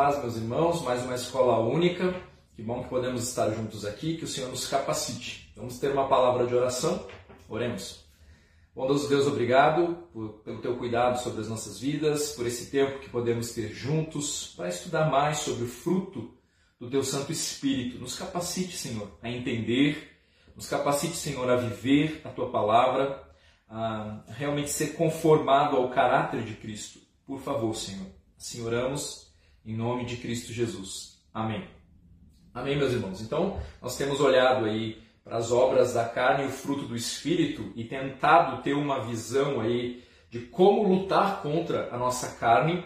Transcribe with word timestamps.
paz, 0.00 0.18
meus 0.22 0.36
irmãos, 0.36 0.80
mais 0.80 1.04
uma 1.04 1.14
escola 1.14 1.58
única. 1.58 2.14
Que 2.56 2.62
bom 2.62 2.82
que 2.82 2.88
podemos 2.88 3.22
estar 3.22 3.50
juntos 3.50 3.84
aqui, 3.84 4.16
que 4.16 4.24
o 4.24 4.26
Senhor 4.26 4.48
nos 4.48 4.66
capacite. 4.66 5.52
Vamos 5.54 5.78
ter 5.78 5.92
uma 5.92 6.08
palavra 6.08 6.46
de 6.46 6.54
oração? 6.54 7.06
Oremos. 7.50 8.02
Bondoso 8.74 9.10
Deus, 9.10 9.26
obrigado 9.26 10.08
por, 10.10 10.40
pelo 10.42 10.62
teu 10.62 10.74
cuidado 10.78 11.22
sobre 11.22 11.42
as 11.42 11.50
nossas 11.50 11.78
vidas, 11.78 12.32
por 12.32 12.46
esse 12.46 12.70
tempo 12.70 12.98
que 12.98 13.10
podemos 13.10 13.52
ter 13.52 13.74
juntos 13.74 14.54
para 14.56 14.70
estudar 14.70 15.10
mais 15.10 15.40
sobre 15.40 15.64
o 15.64 15.68
fruto 15.68 16.32
do 16.80 16.88
teu 16.88 17.04
Santo 17.04 17.30
Espírito. 17.30 17.98
Nos 17.98 18.18
capacite, 18.18 18.78
Senhor, 18.78 19.18
a 19.20 19.28
entender, 19.28 20.16
nos 20.56 20.66
capacite, 20.66 21.14
Senhor, 21.14 21.50
a 21.50 21.56
viver 21.56 22.22
a 22.24 22.30
tua 22.30 22.50
palavra, 22.50 23.22
a 23.68 24.22
realmente 24.28 24.70
ser 24.70 24.94
conformado 24.94 25.76
ao 25.76 25.90
caráter 25.90 26.42
de 26.42 26.54
Cristo. 26.54 27.00
Por 27.26 27.38
favor, 27.42 27.76
Senhor. 27.76 28.06
Assim 28.38 28.64
oramos 28.64 29.29
em 29.64 29.76
nome 29.76 30.04
de 30.04 30.16
Cristo 30.16 30.52
Jesus. 30.52 31.18
Amém. 31.32 31.64
Amém, 32.52 32.76
meus 32.76 32.92
irmãos. 32.92 33.20
Então, 33.20 33.60
nós 33.80 33.96
temos 33.96 34.20
olhado 34.20 34.64
aí 34.64 35.00
para 35.22 35.36
as 35.36 35.52
obras 35.52 35.94
da 35.94 36.04
carne 36.04 36.44
e 36.44 36.46
o 36.48 36.50
fruto 36.50 36.84
do 36.84 36.96
espírito 36.96 37.72
e 37.76 37.84
tentado 37.84 38.62
ter 38.62 38.74
uma 38.74 39.04
visão 39.04 39.60
aí 39.60 40.02
de 40.30 40.40
como 40.40 40.88
lutar 40.88 41.42
contra 41.42 41.88
a 41.92 41.96
nossa 41.96 42.36
carne 42.36 42.84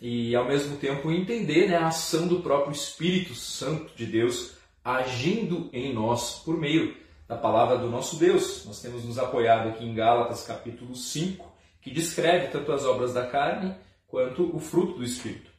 e 0.00 0.34
ao 0.34 0.46
mesmo 0.46 0.76
tempo 0.78 1.12
entender 1.12 1.68
né, 1.68 1.76
a 1.76 1.86
ação 1.86 2.26
do 2.26 2.40
próprio 2.40 2.72
Espírito 2.72 3.34
Santo 3.34 3.94
de 3.94 4.04
Deus 4.04 4.54
agindo 4.84 5.70
em 5.72 5.94
nós 5.94 6.40
por 6.44 6.58
meio 6.58 6.96
da 7.28 7.36
palavra 7.36 7.78
do 7.78 7.88
nosso 7.88 8.16
Deus. 8.16 8.64
Nós 8.66 8.82
temos 8.82 9.04
nos 9.04 9.16
apoiado 9.16 9.68
aqui 9.68 9.84
em 9.84 9.94
Gálatas 9.94 10.44
capítulo 10.44 10.96
5, 10.96 11.46
que 11.80 11.90
descreve 11.90 12.48
tanto 12.48 12.72
as 12.72 12.84
obras 12.84 13.14
da 13.14 13.26
carne 13.26 13.74
quanto 14.08 14.54
o 14.54 14.58
fruto 14.58 14.94
do 14.94 15.04
Espírito. 15.04 15.51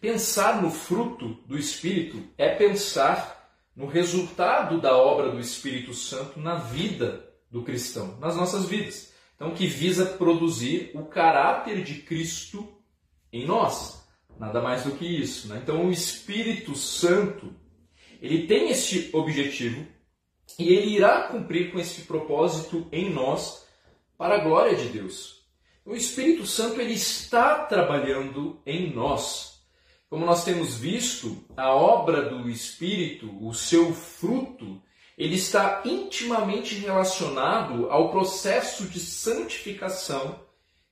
Pensar 0.00 0.62
no 0.62 0.70
fruto 0.70 1.38
do 1.46 1.58
Espírito 1.58 2.22
é 2.36 2.54
pensar 2.54 3.52
no 3.74 3.86
resultado 3.86 4.80
da 4.80 4.96
obra 4.96 5.30
do 5.30 5.40
Espírito 5.40 5.92
Santo 5.94 6.38
na 6.38 6.56
vida 6.56 7.28
do 7.50 7.62
cristão, 7.62 8.16
nas 8.18 8.36
nossas 8.36 8.66
vidas. 8.66 9.12
Então, 9.34 9.54
que 9.54 9.66
visa 9.66 10.04
produzir 10.04 10.90
o 10.94 11.04
caráter 11.04 11.82
de 11.82 12.02
Cristo 12.02 12.68
em 13.32 13.46
nós. 13.46 14.04
Nada 14.38 14.60
mais 14.60 14.84
do 14.84 14.92
que 14.92 15.06
isso. 15.06 15.48
Né? 15.48 15.60
Então, 15.62 15.86
o 15.86 15.92
Espírito 15.92 16.74
Santo 16.74 17.54
ele 18.20 18.46
tem 18.46 18.70
este 18.70 19.10
objetivo 19.12 19.86
e 20.58 20.72
ele 20.72 20.96
irá 20.96 21.28
cumprir 21.28 21.70
com 21.70 21.78
esse 21.78 22.02
propósito 22.02 22.88
em 22.90 23.10
nós 23.10 23.66
para 24.16 24.36
a 24.36 24.44
glória 24.44 24.76
de 24.76 24.88
Deus. 24.88 25.44
O 25.84 25.94
Espírito 25.94 26.46
Santo 26.46 26.80
ele 26.80 26.94
está 26.94 27.64
trabalhando 27.64 28.60
em 28.66 28.92
nós. 28.92 29.57
Como 30.08 30.24
nós 30.24 30.44
temos 30.44 30.76
visto, 30.76 31.44
a 31.56 31.74
obra 31.74 32.22
do 32.30 32.48
Espírito, 32.48 33.30
o 33.46 33.52
seu 33.52 33.92
fruto, 33.92 34.80
ele 35.16 35.34
está 35.34 35.82
intimamente 35.84 36.76
relacionado 36.76 37.90
ao 37.90 38.10
processo 38.10 38.84
de 38.84 39.00
santificação 39.00 40.40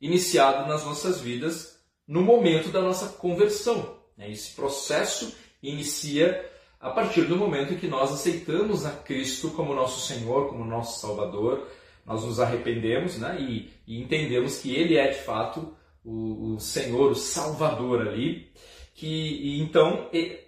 iniciado 0.00 0.68
nas 0.68 0.84
nossas 0.84 1.20
vidas 1.20 1.80
no 2.06 2.22
momento 2.22 2.68
da 2.68 2.82
nossa 2.82 3.08
conversão. 3.08 3.96
Esse 4.18 4.54
processo 4.54 5.34
inicia 5.62 6.44
a 6.80 6.90
partir 6.90 7.22
do 7.22 7.36
momento 7.36 7.72
em 7.72 7.78
que 7.78 7.88
nós 7.88 8.12
aceitamos 8.12 8.84
a 8.84 8.90
Cristo 8.90 9.50
como 9.50 9.74
nosso 9.74 10.06
Senhor, 10.06 10.48
como 10.48 10.64
nosso 10.64 11.00
Salvador, 11.00 11.66
nós 12.04 12.24
nos 12.24 12.38
arrependemos 12.38 13.18
né, 13.18 13.38
e, 13.40 13.70
e 13.86 14.00
entendemos 14.00 14.58
que 14.58 14.74
Ele 14.74 14.96
é 14.96 15.08
de 15.08 15.18
fato 15.20 15.74
o, 16.04 16.54
o 16.54 16.60
Senhor, 16.60 17.10
o 17.10 17.16
Salvador 17.16 18.06
ali, 18.06 18.52
que 18.96 19.06
e 19.06 19.60
então, 19.60 20.08
e, 20.12 20.40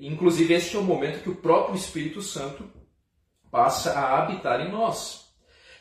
inclusive 0.00 0.54
este 0.54 0.76
é 0.76 0.78
o 0.78 0.82
momento 0.82 1.22
que 1.22 1.28
o 1.28 1.36
próprio 1.36 1.76
Espírito 1.76 2.22
Santo 2.22 2.64
passa 3.50 3.92
a 3.92 4.18
habitar 4.18 4.60
em 4.60 4.70
nós. 4.70 5.26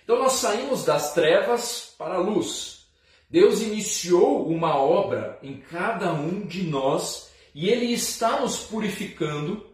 Então 0.03 0.19
nós 0.19 0.33
saímos 0.33 0.83
das 0.83 1.13
trevas 1.13 1.95
para 1.97 2.15
a 2.15 2.19
luz. 2.19 2.87
Deus 3.29 3.61
iniciou 3.61 4.47
uma 4.47 4.75
obra 4.75 5.39
em 5.41 5.57
cada 5.57 6.13
um 6.13 6.45
de 6.45 6.63
nós 6.63 7.31
e 7.53 7.69
Ele 7.69 7.93
está 7.93 8.41
nos 8.41 8.57
purificando 8.57 9.65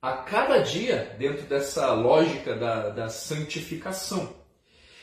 a 0.00 0.18
cada 0.18 0.58
dia 0.58 1.16
dentro 1.18 1.46
dessa 1.46 1.92
lógica 1.92 2.54
da, 2.54 2.90
da 2.90 3.08
santificação. 3.08 4.34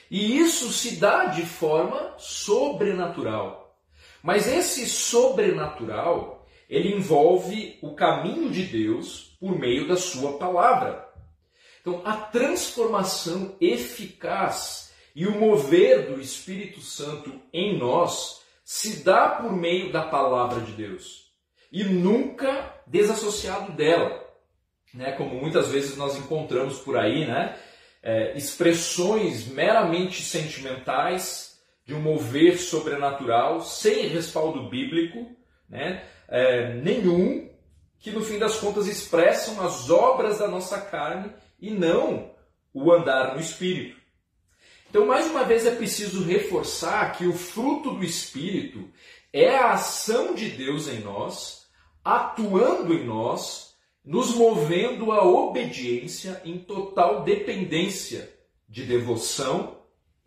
E 0.10 0.38
isso 0.38 0.72
se 0.72 0.98
dá 0.98 1.26
de 1.26 1.44
forma 1.44 2.14
sobrenatural. 2.18 3.76
Mas 4.22 4.48
esse 4.48 4.88
sobrenatural, 4.88 6.43
ele 6.70 6.94
envolve 6.94 7.78
o 7.82 7.94
caminho 7.94 8.50
de 8.50 8.64
Deus 8.64 9.36
por 9.40 9.58
meio 9.58 9.88
da 9.88 9.96
sua 9.98 10.38
palavra. 10.38 11.08
Então, 11.82 12.02
a 12.06 12.16
transformação 12.16 13.56
eficaz 13.60 14.94
e 15.16 15.28
o 15.28 15.38
mover 15.40 16.08
do 16.12 16.22
Espírito 16.22 16.80
Santo 16.80 17.42
em 17.52 17.78
nós 17.78 18.42
se 18.64 19.04
dá 19.04 19.28
por 19.30 19.52
meio 19.52 19.92
da 19.92 20.04
palavra 20.04 20.62
de 20.62 20.72
Deus 20.72 21.32
e 21.72 21.84
nunca 21.84 22.74
desassociado 22.88 23.74
dela, 23.74 24.24
né? 24.94 25.12
Como 25.14 25.36
muitas 25.36 25.70
vezes 25.70 25.98
nós 25.98 26.16
encontramos 26.16 26.80
por 26.80 26.98
aí, 26.98 27.26
né? 27.26 27.60
é, 28.04 28.38
expressões 28.38 29.48
meramente 29.48 30.22
sentimentais 30.22 31.58
de 31.86 31.94
um 31.94 32.02
mover 32.02 32.60
sobrenatural, 32.60 33.62
sem 33.62 34.08
respaldo 34.08 34.70
bíblico 34.70 35.32
né, 35.70 36.04
é, 36.28 36.74
nenhum, 36.76 37.50
que 38.00 38.12
no 38.12 38.24
fim 38.24 38.38
das 38.38 38.58
contas 38.58 38.88
expressam 38.88 39.62
as 39.62 39.90
obras 39.90 40.40
da 40.40 40.48
nossa 40.48 40.80
carne 40.80 41.32
e 41.60 41.70
não 41.72 42.32
o 42.74 42.92
andar 42.92 43.36
no 43.36 43.42
Espírito. 43.42 43.98
Então, 44.90 45.06
mais 45.06 45.26
uma 45.28 45.44
vez, 45.44 45.66
é 45.66 45.74
preciso 45.74 46.24
reforçar 46.24 47.14
que 47.18 47.26
o 47.26 47.34
fruto 47.34 47.92
do 47.92 48.04
Espírito 48.04 48.90
é 49.32 49.56
a 49.56 49.74
ação 49.74 50.36
de 50.36 50.50
Deus 50.50 50.88
em 50.88 51.00
nós, 51.00 51.68
atuando 52.04 52.94
em 52.94 53.06
nós 53.06 53.74
nos 54.04 54.36
movendo 54.36 55.12
à 55.12 55.26
obediência 55.26 56.42
em 56.44 56.60
total 56.60 57.24
dependência 57.24 58.32
de 58.68 58.84
devoção 58.84 59.78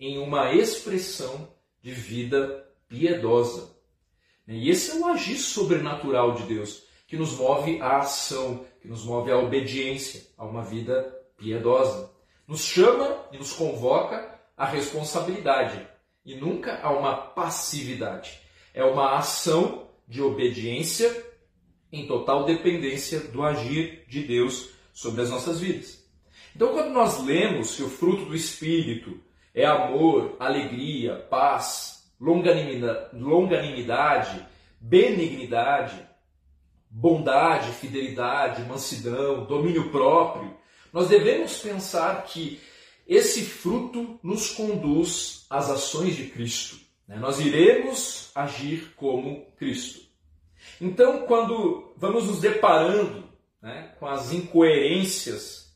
em 0.01 0.19
uma 0.19 0.55
expressão 0.55 1.49
de 1.83 1.93
vida 1.93 2.67
piedosa. 2.89 3.76
E 4.47 4.71
esse 4.71 4.93
é 4.93 4.95
o 5.01 5.07
agir 5.07 5.37
sobrenatural 5.37 6.35
de 6.35 6.45
Deus, 6.45 6.85
que 7.07 7.17
nos 7.17 7.33
move 7.33 7.81
à 7.81 7.99
ação, 7.99 8.65
que 8.81 8.89
nos 8.89 9.05
move 9.05 9.31
à 9.31 9.39
obediência, 9.39 10.23
a 10.37 10.45
uma 10.45 10.63
vida 10.63 11.03
piedosa. 11.37 12.11
Nos 12.47 12.63
chama 12.63 13.27
e 13.33 13.39
nos 13.39 13.53
convoca 13.53 14.39
à 14.57 14.65
responsabilidade 14.65 15.87
e 16.25 16.35
nunca 16.35 16.81
a 16.81 16.91
uma 16.91 17.17
passividade. 17.17 18.41
É 18.73 18.85
uma 18.85 19.17
ação 19.17 19.89
de 20.07 20.23
obediência 20.23 21.25
em 21.93 22.07
total 22.07 22.45
dependência 22.45 23.21
do 23.21 23.43
agir 23.43 24.05
de 24.09 24.23
Deus 24.23 24.71
sobre 24.93 25.23
as 25.23 25.31
nossas 25.31 25.61
vidas. 25.61 26.05
Então, 26.55 26.73
quando 26.73 26.91
nós 26.91 27.23
lemos 27.23 27.77
que 27.77 27.83
o 27.83 27.89
fruto 27.89 28.25
do 28.25 28.35
Espírito 28.35 29.21
é 29.55 29.65
amor, 29.65 30.37
alegria, 30.39 31.17
paz, 31.31 31.96
longanimidade, 32.21 34.47
benignidade, 34.81 36.07
bondade, 36.91 37.73
fidelidade, 37.73 38.63
mansidão, 38.63 39.45
domínio 39.45 39.91
próprio, 39.91 40.57
nós 40.93 41.09
devemos 41.09 41.59
pensar 41.59 42.25
que 42.25 42.61
esse 43.07 43.43
fruto 43.43 44.19
nos 44.23 44.51
conduz 44.51 45.47
às 45.51 45.71
ações 45.71 46.17
de 46.17 46.27
Cristo. 46.27 46.79
Né? 47.07 47.17
Nós 47.17 47.39
iremos 47.39 48.31
agir 48.35 48.95
como 48.97 49.47
Cristo. 49.57 50.07
Então, 50.81 51.27
quando 51.27 51.93
vamos 51.97 52.27
nos 52.27 52.41
deparando 52.41 53.25
né, 53.63 53.95
com 53.99 54.07
as 54.07 54.33
incoerências 54.33 55.75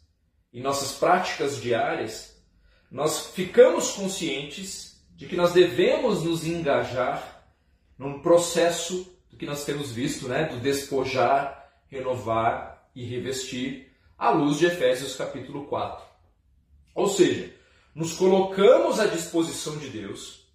em 0.52 0.60
nossas 0.60 0.93
práticas 0.93 1.60
diárias, 1.60 2.43
nós 2.90 3.28
ficamos 3.28 3.93
conscientes 3.93 4.89
de 5.20 5.26
que 5.26 5.37
nós 5.37 5.52
devemos 5.52 6.25
nos 6.25 6.46
engajar 6.46 7.44
num 7.99 8.20
processo 8.20 9.06
do 9.31 9.37
que 9.37 9.44
nós 9.44 9.67
temos 9.67 9.93
visto, 9.93 10.26
né, 10.26 10.44
do 10.44 10.56
despojar, 10.56 11.70
renovar 11.90 12.88
e 12.96 13.05
revestir, 13.05 13.93
à 14.17 14.31
luz 14.31 14.58
de 14.58 14.64
Efésios 14.64 15.14
capítulo 15.14 15.67
4. 15.67 16.02
Ou 16.94 17.06
seja, 17.06 17.55
nos 17.94 18.14
colocamos 18.14 18.99
à 18.99 19.05
disposição 19.05 19.76
de 19.76 19.90
Deus 19.90 20.46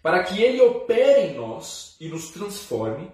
para 0.00 0.22
que 0.22 0.40
Ele 0.40 0.60
opere 0.60 1.32
em 1.32 1.34
nós 1.34 1.96
e 1.98 2.06
nos 2.08 2.30
transforme 2.30 3.10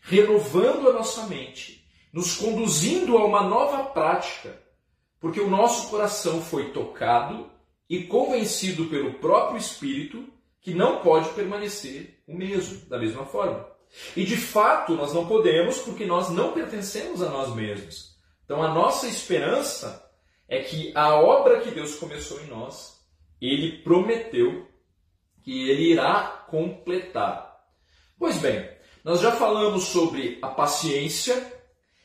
renovando 0.00 0.88
a 0.88 0.94
nossa 0.94 1.26
mente, 1.26 1.86
nos 2.10 2.36
conduzindo 2.36 3.18
a 3.18 3.26
uma 3.26 3.42
nova 3.42 3.84
prática, 3.90 4.58
porque 5.20 5.40
o 5.40 5.50
nosso 5.50 5.90
coração 5.90 6.40
foi 6.40 6.70
tocado 6.70 7.50
e 7.86 8.04
convencido 8.04 8.86
pelo 8.86 9.12
próprio 9.14 9.58
Espírito 9.58 10.37
que 10.68 10.74
não 10.74 10.98
pode 10.98 11.30
permanecer 11.30 12.20
o 12.28 12.36
mesmo, 12.36 12.86
da 12.90 12.98
mesma 12.98 13.24
forma. 13.24 13.66
E 14.14 14.22
de 14.22 14.36
fato 14.36 14.92
nós 14.92 15.14
não 15.14 15.26
podemos 15.26 15.78
porque 15.78 16.04
nós 16.04 16.28
não 16.28 16.52
pertencemos 16.52 17.22
a 17.22 17.30
nós 17.30 17.54
mesmos. 17.54 18.14
Então 18.44 18.62
a 18.62 18.68
nossa 18.68 19.06
esperança 19.06 20.06
é 20.46 20.60
que 20.60 20.92
a 20.94 21.14
obra 21.14 21.60
que 21.60 21.70
Deus 21.70 21.94
começou 21.94 22.38
em 22.42 22.48
nós, 22.48 23.02
ele 23.40 23.78
prometeu 23.78 24.68
que 25.42 25.70
ele 25.70 25.92
irá 25.92 26.44
completar. 26.50 27.64
Pois 28.18 28.36
bem, 28.36 28.70
nós 29.02 29.22
já 29.22 29.32
falamos 29.32 29.84
sobre 29.84 30.38
a 30.42 30.48
paciência, 30.48 31.50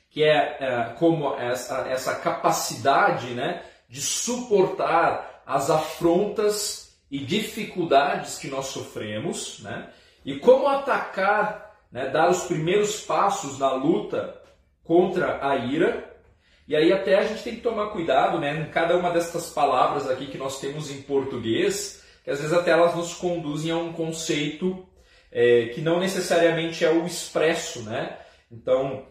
que 0.10 0.24
é, 0.24 0.58
é 0.62 0.96
como 0.98 1.36
essa, 1.36 1.80
essa 1.90 2.16
capacidade 2.16 3.34
né, 3.34 3.62
de 3.90 4.02
suportar 4.02 5.44
as 5.46 5.70
afrontas 5.70 6.83
e 7.14 7.20
dificuldades 7.20 8.40
que 8.40 8.48
nós 8.48 8.66
sofremos, 8.70 9.60
né, 9.60 9.88
e 10.26 10.40
como 10.40 10.68
atacar, 10.68 11.78
né, 11.92 12.10
dar 12.10 12.28
os 12.28 12.46
primeiros 12.46 13.02
passos 13.02 13.60
na 13.60 13.72
luta 13.72 14.42
contra 14.84 15.48
a 15.48 15.56
ira. 15.58 16.12
E 16.68 16.76
aí 16.76 16.92
até 16.92 17.20
a 17.20 17.24
gente 17.24 17.44
tem 17.44 17.56
que 17.56 17.62
tomar 17.62 17.92
cuidado 17.92 18.40
né, 18.40 18.60
em 18.60 18.72
cada 18.72 18.98
uma 18.98 19.12
dessas 19.12 19.52
palavras 19.52 20.10
aqui 20.10 20.26
que 20.26 20.40
nós 20.40 20.60
temos 20.60 20.90
em 20.90 21.04
português, 21.04 22.04
que 22.24 22.32
às 22.32 22.40
vezes 22.40 22.52
até 22.52 22.72
elas 22.72 22.96
nos 22.96 23.14
conduzem 23.14 23.70
a 23.70 23.78
um 23.78 23.94
conceito 23.94 24.84
é, 25.32 25.68
que 25.68 25.82
não 25.82 26.00
necessariamente 26.00 26.84
é 26.84 26.90
o 26.90 27.06
expresso, 27.06 27.84
né? 27.84 28.18
Então, 28.52 29.06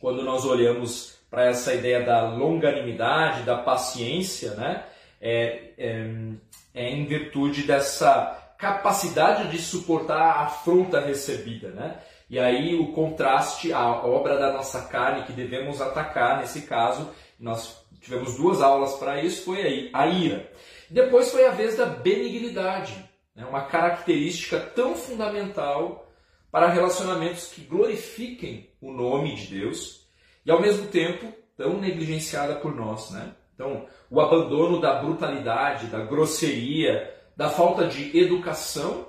quando 0.00 0.22
nós 0.22 0.44
olhamos 0.44 1.18
para 1.28 1.46
essa 1.46 1.74
ideia 1.74 2.04
da 2.04 2.28
longanimidade, 2.28 3.42
da 3.42 3.56
paciência, 3.56 4.54
né? 4.54 4.84
É, 5.20 5.72
é, 5.76 6.36
é, 6.76 6.90
em 6.90 7.06
virtude 7.06 7.62
dessa 7.62 8.54
capacidade 8.58 9.48
de 9.48 9.58
suportar 9.58 10.20
a 10.20 10.40
afronta 10.42 11.00
recebida, 11.00 11.70
né? 11.70 11.98
E 12.28 12.38
aí 12.38 12.74
o 12.74 12.92
contraste, 12.92 13.72
a 13.72 13.88
obra 14.04 14.36
da 14.36 14.52
nossa 14.52 14.82
carne 14.82 15.24
que 15.24 15.32
devemos 15.32 15.80
atacar 15.80 16.38
nesse 16.38 16.62
caso, 16.62 17.08
nós 17.40 17.82
tivemos 18.00 18.36
duas 18.36 18.60
aulas 18.60 18.94
para 18.94 19.22
isso, 19.22 19.44
foi 19.44 19.62
aí 19.62 19.90
a 19.92 20.06
ira. 20.06 20.50
Depois 20.90 21.30
foi 21.30 21.46
a 21.46 21.50
vez 21.50 21.76
da 21.76 21.86
benignidade, 21.86 22.94
né? 23.34 23.44
uma 23.46 23.62
característica 23.62 24.60
tão 24.60 24.94
fundamental 24.94 26.06
para 26.50 26.68
relacionamentos 26.68 27.52
que 27.52 27.62
glorifiquem 27.62 28.70
o 28.80 28.92
nome 28.92 29.34
de 29.34 29.58
Deus 29.58 30.06
e 30.44 30.50
ao 30.50 30.60
mesmo 30.60 30.88
tempo 30.88 31.32
tão 31.56 31.78
negligenciada 31.78 32.56
por 32.56 32.74
nós. 32.74 33.10
Né? 33.10 33.32
Então, 33.56 33.86
o 34.08 34.20
abandono 34.20 34.80
da 34.80 35.00
brutalidade, 35.02 35.86
da 35.86 36.04
grosseria, 36.04 37.12
da 37.34 37.48
falta 37.48 37.88
de 37.88 38.16
educação 38.16 39.08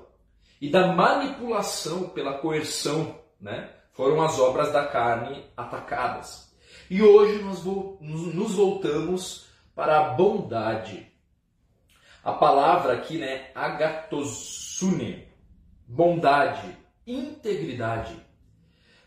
e 0.60 0.70
da 0.70 0.88
manipulação 0.88 2.10
pela 2.10 2.40
coerção 2.40 3.20
né? 3.40 3.70
foram 3.92 4.22
as 4.22 4.40
obras 4.40 4.72
da 4.72 4.88
carne 4.88 5.44
atacadas. 5.56 6.52
E 6.90 7.02
hoje 7.02 7.44
nós 7.44 7.64
nos 7.64 8.56
voltamos 8.56 9.48
para 9.76 10.00
a 10.00 10.10
bondade, 10.12 11.12
a 12.24 12.32
palavra 12.34 12.94
aqui, 12.94 13.18
né, 13.18 13.52
agatosune, 13.54 15.28
bondade, 15.86 16.76
integridade. 17.06 18.16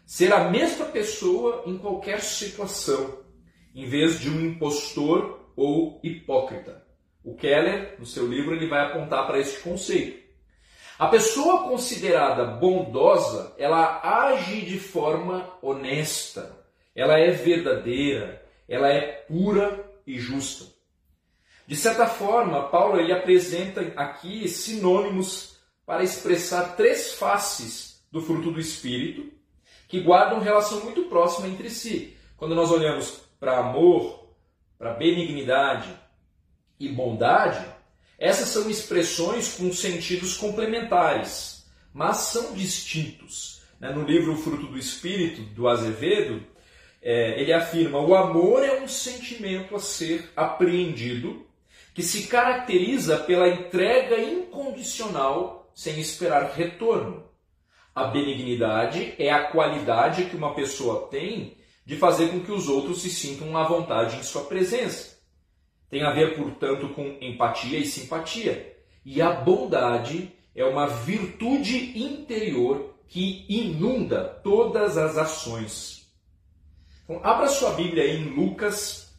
Ser 0.07 0.33
a 0.33 0.51
mesma 0.51 0.87
pessoa 0.87 1.63
em 1.67 1.79
qualquer 1.79 2.21
situação, 2.21 3.21
em 3.75 3.87
vez 3.87 4.21
de 4.21 4.29
um 4.29 4.41
impostor 4.41 5.53
ou 5.57 6.01
hipócrita. 6.03 6.85
O 7.23 7.35
Keller, 7.35 7.97
no 7.99 8.07
seu 8.07 8.27
livro, 8.27 8.55
ele 8.55 8.67
vai 8.67 8.87
apontar 8.87 9.27
para 9.27 9.39
este 9.39 9.61
conceito. 9.61 10.21
A 10.99 11.07
pessoa 11.07 11.65
considerada 11.65 12.45
bondosa, 12.45 13.55
ela 13.59 14.01
age 14.03 14.63
de 14.63 14.79
forma 14.79 15.51
honesta, 15.63 16.59
ela 16.95 17.19
é 17.19 17.31
verdadeira, 17.31 18.45
ela 18.69 18.89
é 18.89 19.25
pura 19.27 19.91
e 20.07 20.19
justa. 20.19 20.67
De 21.67 21.77
certa 21.77 22.07
forma, 22.07 22.69
Paulo 22.69 22.99
ele 22.99 23.13
apresenta 23.13 23.81
aqui 23.97 24.49
sinônimos 24.49 25.57
para 25.87 26.03
expressar 26.03 26.77
três 26.77 27.15
faces 27.15 28.05
do 28.11 28.21
fruto 28.21 28.51
do 28.51 28.61
Espírito 28.61 29.31
que 29.89 30.01
guardam 30.01 30.41
relação 30.41 30.81
muito 30.85 31.05
próxima 31.05 31.49
entre 31.49 31.71
si. 31.71 32.17
Quando 32.37 32.55
nós 32.55 32.71
olhamos 32.71 33.23
para 33.41 33.59
amor, 33.59 34.29
para 34.79 34.93
benignidade 34.93 35.89
e 36.79 36.89
bondade, 36.89 37.65
essas 38.19 38.51
são 38.51 38.69
expressões 38.69 39.55
com 39.55 39.73
sentidos 39.73 40.37
complementares, 40.37 41.67
mas 41.93 42.19
são 42.19 42.53
distintos. 42.53 43.63
Né? 43.81 43.91
No 43.91 44.05
livro 44.05 44.37
Fruto 44.37 44.67
do 44.67 44.79
Espírito, 44.79 45.41
do 45.55 45.67
Azevedo, 45.67 46.47
é, 47.03 47.41
ele 47.41 47.53
afirma: 47.53 47.99
o 47.99 48.15
amor 48.15 48.63
é 48.63 48.83
um 48.83 48.87
sentimento 48.87 49.75
a 49.75 49.81
ser 49.81 50.31
apreendido 50.37 51.47
que 51.95 52.03
se 52.03 52.29
caracteriza 52.29 53.17
pela 53.17 53.49
entrega 53.49 54.21
incondicional 54.21 55.73
sem 55.75 55.99
esperar 55.99 56.53
retorno. 56.53 57.25
A 57.95 58.05
benignidade 58.05 59.15
é 59.19 59.31
a 59.31 59.45
qualidade 59.51 60.27
que 60.27 60.37
uma 60.37 60.55
pessoa 60.55 61.09
tem 61.09 61.57
de 61.85 61.97
fazer 61.97 62.29
com 62.29 62.41
que 62.41 62.53
os 62.53 62.69
outros 62.69 63.03
se 63.03 63.11
sintam 63.11 63.57
à 63.57 63.65
vontade 63.65 64.17
em 64.17 64.23
sua 64.23 64.45
presença. 64.45 65.19
Tem 65.89 66.03
a 66.03 66.13
ver, 66.13 66.37
portanto, 66.37 66.89
com 66.91 67.17
empatia 67.21 67.79
e 67.79 67.85
simpatia. 67.85 68.77
E 69.05 69.21
a 69.21 69.33
bondade 69.33 70.33
é 70.55 70.65
uma 70.65 70.87
virtude 70.87 71.99
interior 71.99 72.95
que 73.09 73.45
inunda 73.49 74.25
todas 74.25 74.97
as 74.97 75.19
ações. 75.19 76.09
Então, 77.03 77.21
abra 77.25 77.49
sua 77.49 77.73
Bíblia 77.73 78.07
em 78.07 78.25
Lucas, 78.25 79.13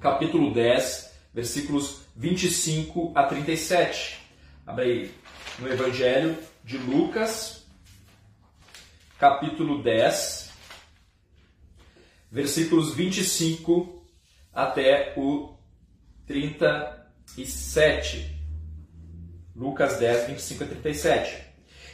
capítulo 0.00 0.52
10, 0.52 1.14
versículos 1.32 2.02
25 2.14 3.12
a 3.14 3.22
37. 3.24 4.20
Abre 4.66 4.84
aí 4.84 5.14
no 5.58 5.72
Evangelho 5.72 6.36
de 6.62 6.76
Lucas, 6.76 7.66
capítulo 9.18 9.82
10, 9.82 10.47
versículos 12.30 12.94
25 12.94 14.04
até 14.52 15.14
o 15.16 15.56
37. 16.26 18.36
Lucas 19.54 19.98
10, 19.98 20.28
25 20.28 20.64
a 20.64 20.66
37. 20.66 21.48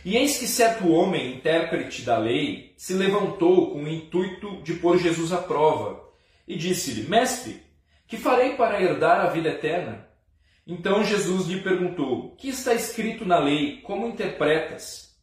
E 0.05 0.17
eis 0.17 0.39
que 0.39 0.47
certo 0.47 0.89
homem, 0.89 1.37
intérprete 1.37 2.03
da 2.03 2.19
lei, 2.19 2.75
se 2.77 2.93
levantou 2.93 3.71
com 3.71 3.85
o 3.85 3.89
intuito 3.89 4.63
de 4.63 4.75
pôr 4.75 4.99
Jesus 4.99 5.33
à 5.33 5.39
prova 5.39 6.05
e 6.47 6.57
disse-lhe: 6.57 7.09
Mestre, 7.09 7.63
que 8.07 8.19
farei 8.19 8.55
para 8.55 8.83
herdar 8.83 9.21
a 9.21 9.31
vida 9.31 9.49
eterna? 9.49 10.07
Então 10.67 11.05
Jesus 11.05 11.47
lhe 11.47 11.63
perguntou: 11.63 12.35
Que 12.37 12.49
está 12.49 12.75
escrito 12.75 13.25
na 13.25 13.39
lei? 13.39 13.81
Como 13.81 14.07
interpretas? 14.07 15.17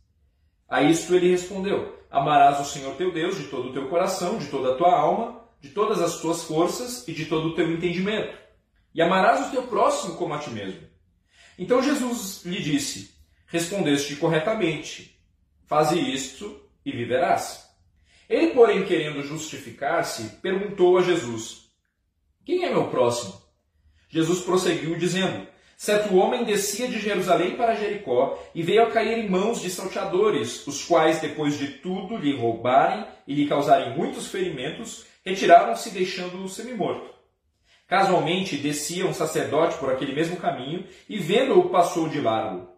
A 0.67 0.81
isto 0.81 1.13
ele 1.13 1.29
respondeu: 1.29 2.00
Amarás 2.11 2.59
o 2.59 2.65
Senhor 2.65 2.95
teu 2.95 3.13
Deus 3.13 3.37
de 3.37 3.45
todo 3.45 3.69
o 3.69 3.73
teu 3.73 3.87
coração, 3.87 4.37
de 4.37 4.47
toda 4.47 4.73
a 4.73 4.75
tua 4.75 4.93
alma, 4.93 5.45
de 5.61 5.69
todas 5.69 6.01
as 6.01 6.19
tuas 6.19 6.43
forças 6.43 7.07
e 7.07 7.13
de 7.13 7.25
todo 7.25 7.47
o 7.47 7.55
teu 7.55 7.71
entendimento. 7.71 8.37
E 8.93 9.01
amarás 9.01 9.47
o 9.47 9.51
teu 9.51 9.63
próximo 9.63 10.17
como 10.17 10.33
a 10.33 10.39
ti 10.39 10.49
mesmo. 10.49 10.81
Então 11.57 11.81
Jesus 11.81 12.43
lhe 12.45 12.61
disse: 12.61 13.15
Respondeste 13.47 14.17
corretamente. 14.17 15.17
Faze 15.65 15.97
isto 15.97 16.61
e 16.85 16.91
viverás. 16.91 17.69
Ele, 18.27 18.47
porém, 18.53 18.85
querendo 18.85 19.23
justificar-se, 19.23 20.37
perguntou 20.41 20.97
a 20.97 21.03
Jesus: 21.03 21.69
Quem 22.43 22.65
é 22.65 22.69
meu 22.69 22.89
próximo? 22.89 23.41
Jesus 24.09 24.41
prosseguiu 24.41 24.97
dizendo: 24.97 25.47
Certo 25.81 26.15
homem 26.15 26.43
descia 26.43 26.87
de 26.87 26.99
Jerusalém 26.99 27.55
para 27.55 27.73
Jericó 27.73 28.39
e 28.53 28.61
veio 28.61 28.83
a 28.83 28.91
cair 28.91 29.17
em 29.17 29.27
mãos 29.27 29.59
de 29.59 29.67
salteadores, 29.67 30.67
os 30.67 30.85
quais, 30.85 31.19
depois 31.19 31.57
de 31.57 31.69
tudo 31.69 32.17
lhe 32.17 32.37
roubarem 32.37 33.03
e 33.25 33.33
lhe 33.33 33.47
causarem 33.47 33.97
muitos 33.97 34.27
ferimentos, 34.27 35.07
retiraram-se 35.25 35.89
deixando-o 35.89 36.47
semi-morto. 36.47 37.11
Casualmente 37.87 38.57
descia 38.57 39.07
um 39.07 39.13
sacerdote 39.13 39.75
por 39.79 39.91
aquele 39.91 40.13
mesmo 40.13 40.37
caminho 40.37 40.85
e, 41.09 41.17
vendo-o, 41.17 41.69
passou 41.69 42.07
de 42.07 42.21
largo. 42.21 42.69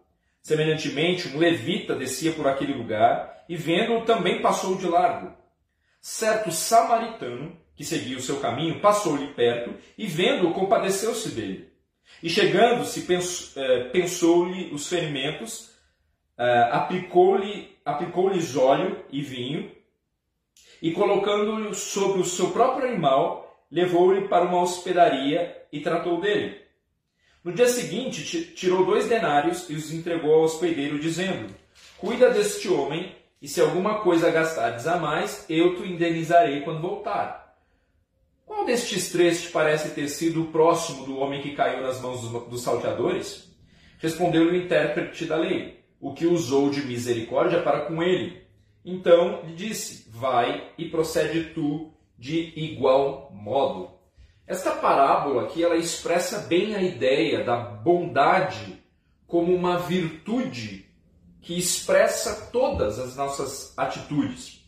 Semelhantemente, 0.42 1.28
um 1.28 1.36
levita 1.36 1.94
descia 1.94 2.32
por 2.32 2.48
aquele 2.48 2.72
lugar 2.72 3.44
e, 3.46 3.54
vendo-o, 3.54 4.06
também 4.06 4.40
passou 4.40 4.76
de 4.78 4.86
largo. 4.86 5.30
Certo 6.00 6.50
samaritano 6.50 7.54
que 7.76 7.84
seguia 7.84 8.16
o 8.16 8.22
seu 8.22 8.40
caminho, 8.40 8.80
passou-lhe 8.80 9.26
perto 9.34 9.74
e, 9.98 10.06
vendo-o, 10.06 10.54
compadeceu-se 10.54 11.28
dele. 11.28 11.73
E 12.22 12.30
chegando-se, 12.30 13.06
eh, 13.56 13.84
pensou-lhe 13.92 14.72
os 14.72 14.88
ferimentos, 14.88 15.70
eh, 16.38 16.68
aplicou-lhe 16.72 17.74
aplicou-lhes 17.84 18.56
óleo 18.56 19.04
e 19.10 19.20
vinho, 19.20 19.70
e 20.80 20.92
colocando-o 20.92 21.74
sobre 21.74 22.20
o 22.20 22.24
seu 22.24 22.50
próprio 22.50 22.88
animal, 22.88 23.64
levou-lhe 23.70 24.26
para 24.28 24.44
uma 24.44 24.60
hospedaria 24.60 25.64
e 25.70 25.80
tratou 25.80 26.20
dele. 26.20 26.62
No 27.42 27.52
dia 27.52 27.68
seguinte, 27.68 28.54
tirou 28.54 28.86
dois 28.86 29.06
denários 29.06 29.68
e 29.68 29.74
os 29.74 29.92
entregou 29.92 30.32
ao 30.34 30.42
hospedeiro, 30.42 30.98
dizendo: 30.98 31.54
Cuida 31.98 32.30
deste 32.30 32.68
homem, 32.68 33.14
e 33.40 33.46
se 33.46 33.60
alguma 33.60 34.00
coisa 34.00 34.30
gastares 34.30 34.86
a 34.86 34.96
mais, 34.96 35.44
eu 35.48 35.76
te 35.76 35.82
indenizarei 35.82 36.62
quando 36.62 36.80
voltar. 36.80 37.43
Qual 38.46 38.66
destes 38.66 39.10
três 39.10 39.42
te 39.42 39.48
parece 39.50 39.90
ter 39.90 40.08
sido 40.08 40.42
o 40.42 40.46
próximo 40.52 41.04
do 41.04 41.18
homem 41.18 41.40
que 41.40 41.54
caiu 41.54 41.82
nas 41.82 42.00
mãos 42.00 42.20
dos 42.48 42.62
salteadores? 42.62 43.50
Respondeu-lhe 43.98 44.58
o 44.58 44.62
intérprete 44.62 45.24
da 45.24 45.36
lei, 45.36 45.82
o 46.00 46.12
que 46.12 46.26
usou 46.26 46.70
de 46.70 46.82
misericórdia 46.82 47.62
para 47.62 47.86
com 47.86 48.02
ele. 48.02 48.42
Então 48.84 49.42
lhe 49.44 49.54
disse: 49.54 50.10
Vai 50.10 50.70
e 50.76 50.88
procede 50.88 51.54
tu 51.54 51.92
de 52.18 52.52
igual 52.56 53.30
modo. 53.32 53.90
Esta 54.46 54.72
parábola 54.72 55.44
aqui 55.44 55.64
ela 55.64 55.76
expressa 55.76 56.40
bem 56.40 56.74
a 56.74 56.82
ideia 56.82 57.42
da 57.42 57.56
bondade 57.56 58.82
como 59.26 59.54
uma 59.54 59.78
virtude 59.78 60.84
que 61.40 61.58
expressa 61.58 62.50
todas 62.50 62.98
as 62.98 63.16
nossas 63.16 63.72
atitudes. 63.76 64.62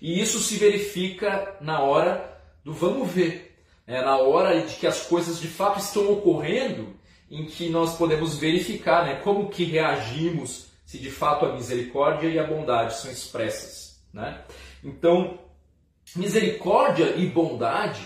E 0.00 0.20
isso 0.20 0.40
se 0.40 0.56
verifica 0.56 1.56
na 1.60 1.80
hora 1.80 2.31
do 2.64 2.72
vamos 2.72 3.10
ver, 3.10 3.56
é 3.86 4.00
na 4.00 4.16
hora 4.16 4.60
de 4.60 4.74
que 4.76 4.86
as 4.86 5.06
coisas 5.06 5.40
de 5.40 5.48
fato 5.48 5.78
estão 5.78 6.10
ocorrendo, 6.12 6.94
em 7.30 7.46
que 7.46 7.68
nós 7.68 7.96
podemos 7.96 8.36
verificar 8.36 9.06
né, 9.06 9.20
como 9.24 9.48
que 9.48 9.64
reagimos 9.64 10.66
se 10.84 10.98
de 10.98 11.10
fato 11.10 11.46
a 11.46 11.54
misericórdia 11.54 12.28
e 12.28 12.38
a 12.38 12.46
bondade 12.46 12.94
são 12.96 13.10
expressas. 13.10 13.98
Né? 14.12 14.42
Então, 14.84 15.38
misericórdia 16.14 17.16
e 17.16 17.26
bondade 17.26 18.02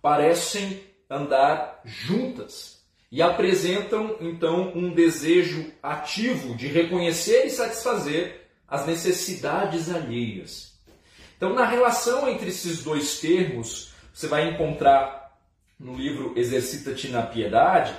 parecem 0.00 0.80
andar 1.10 1.82
juntas 1.84 2.82
e 3.10 3.20
apresentam 3.20 4.16
então 4.20 4.72
um 4.74 4.94
desejo 4.94 5.70
ativo 5.82 6.54
de 6.54 6.66
reconhecer 6.68 7.44
e 7.44 7.50
satisfazer 7.50 8.48
as 8.66 8.86
necessidades 8.86 9.90
alheias. 9.90 10.72
Então, 11.36 11.52
na 11.52 11.66
relação 11.66 12.26
entre 12.26 12.48
esses 12.48 12.82
dois 12.82 13.20
termos, 13.20 13.91
você 14.12 14.26
vai 14.26 14.48
encontrar 14.48 15.38
no 15.78 15.94
livro 15.94 16.32
Exercita-te 16.36 17.08
na 17.08 17.22
Piedade 17.22 17.94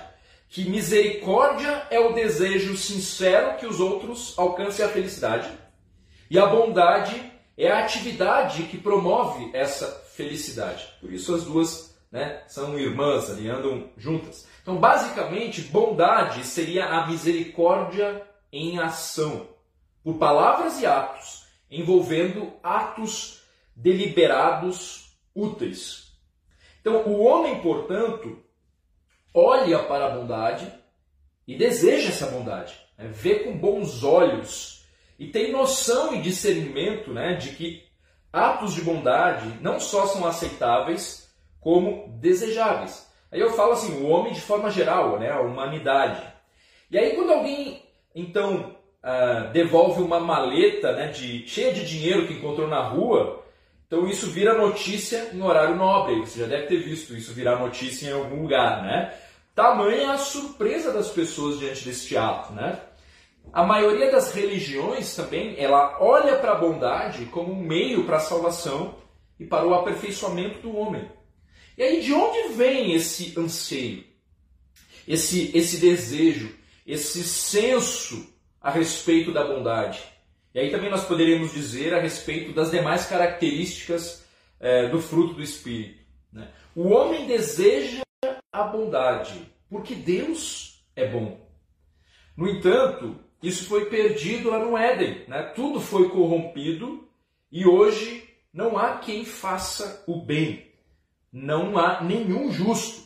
que 0.53 0.69
misericórdia 0.69 1.87
é 1.89 1.99
o 1.99 2.13
desejo 2.13 2.77
sincero 2.77 3.57
que 3.57 3.65
os 3.65 3.79
outros 3.79 4.37
alcancem 4.37 4.85
a 4.85 4.89
felicidade, 4.89 5.49
e 6.29 6.37
a 6.37 6.45
bondade 6.45 7.31
é 7.57 7.71
a 7.71 7.83
atividade 7.83 8.63
que 8.63 8.77
promove 8.77 9.49
essa 9.51 9.87
felicidade. 10.15 10.87
Por 11.01 11.11
isso 11.11 11.33
as 11.33 11.43
duas 11.43 11.95
né, 12.11 12.43
são 12.47 12.77
irmãs, 12.77 13.31
ali 13.31 13.49
andam 13.49 13.89
juntas. 13.97 14.47
Então, 14.61 14.77
basicamente, 14.77 15.61
bondade 15.61 16.43
seria 16.43 16.85
a 16.85 17.07
misericórdia 17.07 18.21
em 18.51 18.77
ação, 18.77 19.47
por 20.03 20.19
palavras 20.19 20.79
e 20.79 20.85
atos, 20.85 21.47
envolvendo 21.69 22.53
atos 22.61 23.41
deliberados 23.75 25.17
úteis. 25.33 26.02
Então, 26.83 27.01
o 27.05 27.23
homem, 27.23 27.61
portanto, 27.61 28.37
olha 29.33 29.79
para 29.79 30.07
a 30.07 30.09
bondade 30.09 30.69
e 31.47 31.55
deseja 31.55 32.09
essa 32.09 32.27
bondade, 32.27 32.77
né? 32.97 33.07
vê 33.07 33.39
com 33.39 33.57
bons 33.57 34.03
olhos 34.03 34.85
e 35.17 35.27
tem 35.27 35.53
noção 35.53 36.13
e 36.13 36.21
discernimento 36.21 37.13
né, 37.13 37.35
de 37.35 37.51
que 37.51 37.83
atos 38.33 38.73
de 38.73 38.81
bondade 38.81 39.47
não 39.61 39.79
só 39.79 40.07
são 40.07 40.27
aceitáveis, 40.27 41.33
como 41.61 42.09
desejáveis. 42.19 43.09
Aí 43.31 43.39
eu 43.39 43.51
falo 43.51 43.71
assim, 43.71 44.03
o 44.03 44.09
homem 44.09 44.33
de 44.33 44.41
forma 44.41 44.69
geral, 44.69 45.17
né, 45.17 45.31
a 45.31 45.39
humanidade. 45.39 46.21
E 46.91 46.97
aí 46.97 47.15
quando 47.15 47.31
alguém, 47.31 47.81
então, 48.13 48.75
uh, 49.01 49.53
devolve 49.53 50.01
uma 50.01 50.19
maleta 50.19 50.91
né, 50.91 51.07
de, 51.07 51.47
cheia 51.47 51.71
de 51.71 51.87
dinheiro 51.87 52.27
que 52.27 52.33
encontrou 52.33 52.67
na 52.67 52.81
rua, 52.81 53.41
então 53.87 54.07
isso 54.07 54.27
vira 54.27 54.57
notícia 54.57 55.29
em 55.33 55.41
horário 55.41 55.75
nobre. 55.75 56.19
Você 56.21 56.39
já 56.39 56.47
deve 56.47 56.67
ter 56.67 56.83
visto 56.83 57.15
isso 57.15 57.33
virar 57.33 57.59
notícia 57.59 58.09
em 58.09 58.13
algum 58.13 58.41
lugar, 58.41 58.81
né? 58.81 59.13
Tamanha 59.53 60.13
a 60.13 60.17
surpresa 60.17 60.91
das 60.91 61.09
pessoas 61.09 61.59
diante 61.59 61.85
deste 61.85 62.17
ato, 62.17 62.53
né? 62.53 62.79
A 63.51 63.63
maioria 63.63 64.11
das 64.11 64.33
religiões 64.33 65.15
também, 65.15 65.55
ela 65.59 65.97
olha 66.01 66.37
para 66.37 66.53
a 66.53 66.59
bondade 66.59 67.25
como 67.25 67.53
um 67.53 67.61
meio 67.61 68.03
para 68.05 68.17
a 68.17 68.21
salvação 68.21 68.95
e 69.39 69.45
para 69.45 69.67
o 69.67 69.75
aperfeiçoamento 69.75 70.59
do 70.59 70.75
homem. 70.75 71.07
E 71.77 71.83
aí 71.83 72.01
de 72.01 72.13
onde 72.13 72.53
vem 72.53 72.95
esse 72.95 73.37
anseio? 73.37 74.03
Esse 75.07 75.55
esse 75.55 75.77
desejo, 75.77 76.55
esse 76.87 77.23
senso 77.23 78.27
a 78.59 78.71
respeito 78.71 79.31
da 79.31 79.43
bondade? 79.43 80.12
E 80.53 80.59
aí 80.59 80.69
também 80.69 80.89
nós 80.89 81.05
poderíamos 81.05 81.51
dizer 81.51 81.93
a 81.93 81.99
respeito 81.99 82.53
das 82.53 82.69
demais 82.69 83.05
características 83.07 84.23
é, 84.59 84.87
do 84.87 85.01
fruto 85.01 85.33
do 85.33 85.43
Espírito. 85.43 86.03
Né? 86.31 86.47
O 86.75 86.89
homem 86.89 87.25
deseja 87.25 88.03
a 88.51 88.63
bondade, 88.63 89.51
porque 89.69 89.95
Deus 89.95 90.85
é 90.95 91.07
bom. 91.07 91.41
No 92.37 92.47
entanto, 92.47 93.19
isso 93.41 93.65
foi 93.65 93.85
perdido 93.85 94.49
lá 94.51 94.59
no 94.59 94.77
Éden, 94.77 95.25
né? 95.27 95.43
tudo 95.55 95.81
foi 95.81 96.09
corrompido 96.09 97.07
e 97.51 97.65
hoje 97.65 98.29
não 98.53 98.77
há 98.77 98.97
quem 98.97 99.25
faça 99.25 100.03
o 100.07 100.23
bem, 100.23 100.71
não 101.31 101.77
há 101.77 102.03
nenhum 102.03 102.51
justo. 102.51 103.03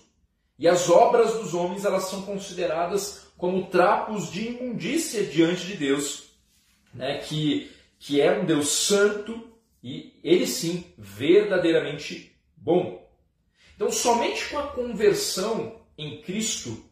E 0.59 0.67
as 0.67 0.89
obras 0.89 1.33
dos 1.35 1.53
homens 1.53 1.85
elas 1.85 2.03
são 2.03 2.23
consideradas 2.23 3.31
como 3.37 3.67
trapos 3.67 4.31
de 4.31 4.47
imundícia 4.47 5.23
diante 5.23 5.65
de 5.67 5.75
Deus, 5.75 6.26
né? 6.93 7.17
que, 7.19 7.71
que 7.99 8.21
é 8.21 8.31
um 8.31 8.45
Deus 8.45 8.69
santo 8.69 9.47
e 9.83 10.19
ele 10.23 10.47
sim 10.47 10.85
verdadeiramente 10.97 12.35
bom. 12.55 13.05
Então, 13.75 13.91
somente 13.91 14.49
com 14.49 14.57
a 14.57 14.67
conversão 14.67 15.81
em 15.97 16.21
Cristo, 16.21 16.83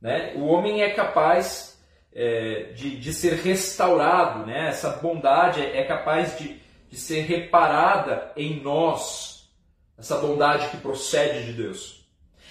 né, 0.00 0.34
o 0.36 0.44
homem 0.44 0.82
é 0.82 0.90
capaz 0.90 1.80
é, 2.12 2.72
de, 2.74 2.98
de 2.98 3.12
ser 3.12 3.34
restaurado, 3.34 4.46
né, 4.46 4.68
essa 4.68 4.90
bondade 4.90 5.60
é, 5.60 5.78
é 5.78 5.84
capaz 5.84 6.38
de, 6.38 6.60
de 6.90 6.96
ser 6.96 7.22
reparada 7.22 8.32
em 8.36 8.60
nós, 8.60 9.50
essa 9.98 10.18
bondade 10.18 10.68
que 10.68 10.76
procede 10.76 11.46
de 11.46 11.52
Deus. 11.52 12.06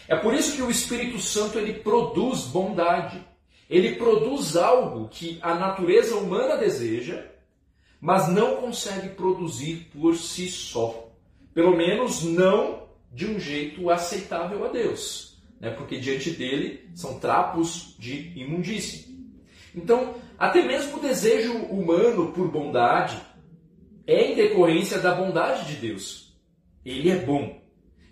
É 0.07 0.15
por 0.15 0.33
isso 0.33 0.55
que 0.55 0.61
o 0.61 0.69
Espírito 0.69 1.19
Santo 1.19 1.57
ele 1.57 1.73
produz 1.73 2.41
bondade. 2.45 3.23
Ele 3.69 3.95
produz 3.95 4.55
algo 4.55 5.09
que 5.09 5.39
a 5.41 5.55
natureza 5.55 6.15
humana 6.15 6.55
deseja, 6.55 7.25
mas 7.99 8.27
não 8.27 8.57
consegue 8.57 9.09
produzir 9.09 9.89
por 9.91 10.15
si 10.15 10.47
só. 10.49 11.09
Pelo 11.53 11.75
menos 11.75 12.23
não 12.23 12.83
de 13.11 13.25
um 13.25 13.39
jeito 13.39 13.89
aceitável 13.89 14.65
a 14.65 14.67
Deus, 14.67 15.41
né? 15.59 15.71
porque 15.71 15.97
diante 15.97 16.31
dele 16.31 16.89
são 16.93 17.19
trapos 17.19 17.95
de 17.97 18.33
imundície. 18.39 19.15
Então, 19.73 20.15
até 20.37 20.61
mesmo 20.61 20.97
o 20.97 21.01
desejo 21.01 21.53
humano 21.53 22.31
por 22.33 22.49
bondade 22.49 23.19
é 24.05 24.31
em 24.31 24.35
decorrência 24.35 24.99
da 24.99 25.15
bondade 25.15 25.65
de 25.73 25.87
Deus. 25.87 26.37
Ele 26.85 27.09
é 27.09 27.17
bom. 27.17 27.59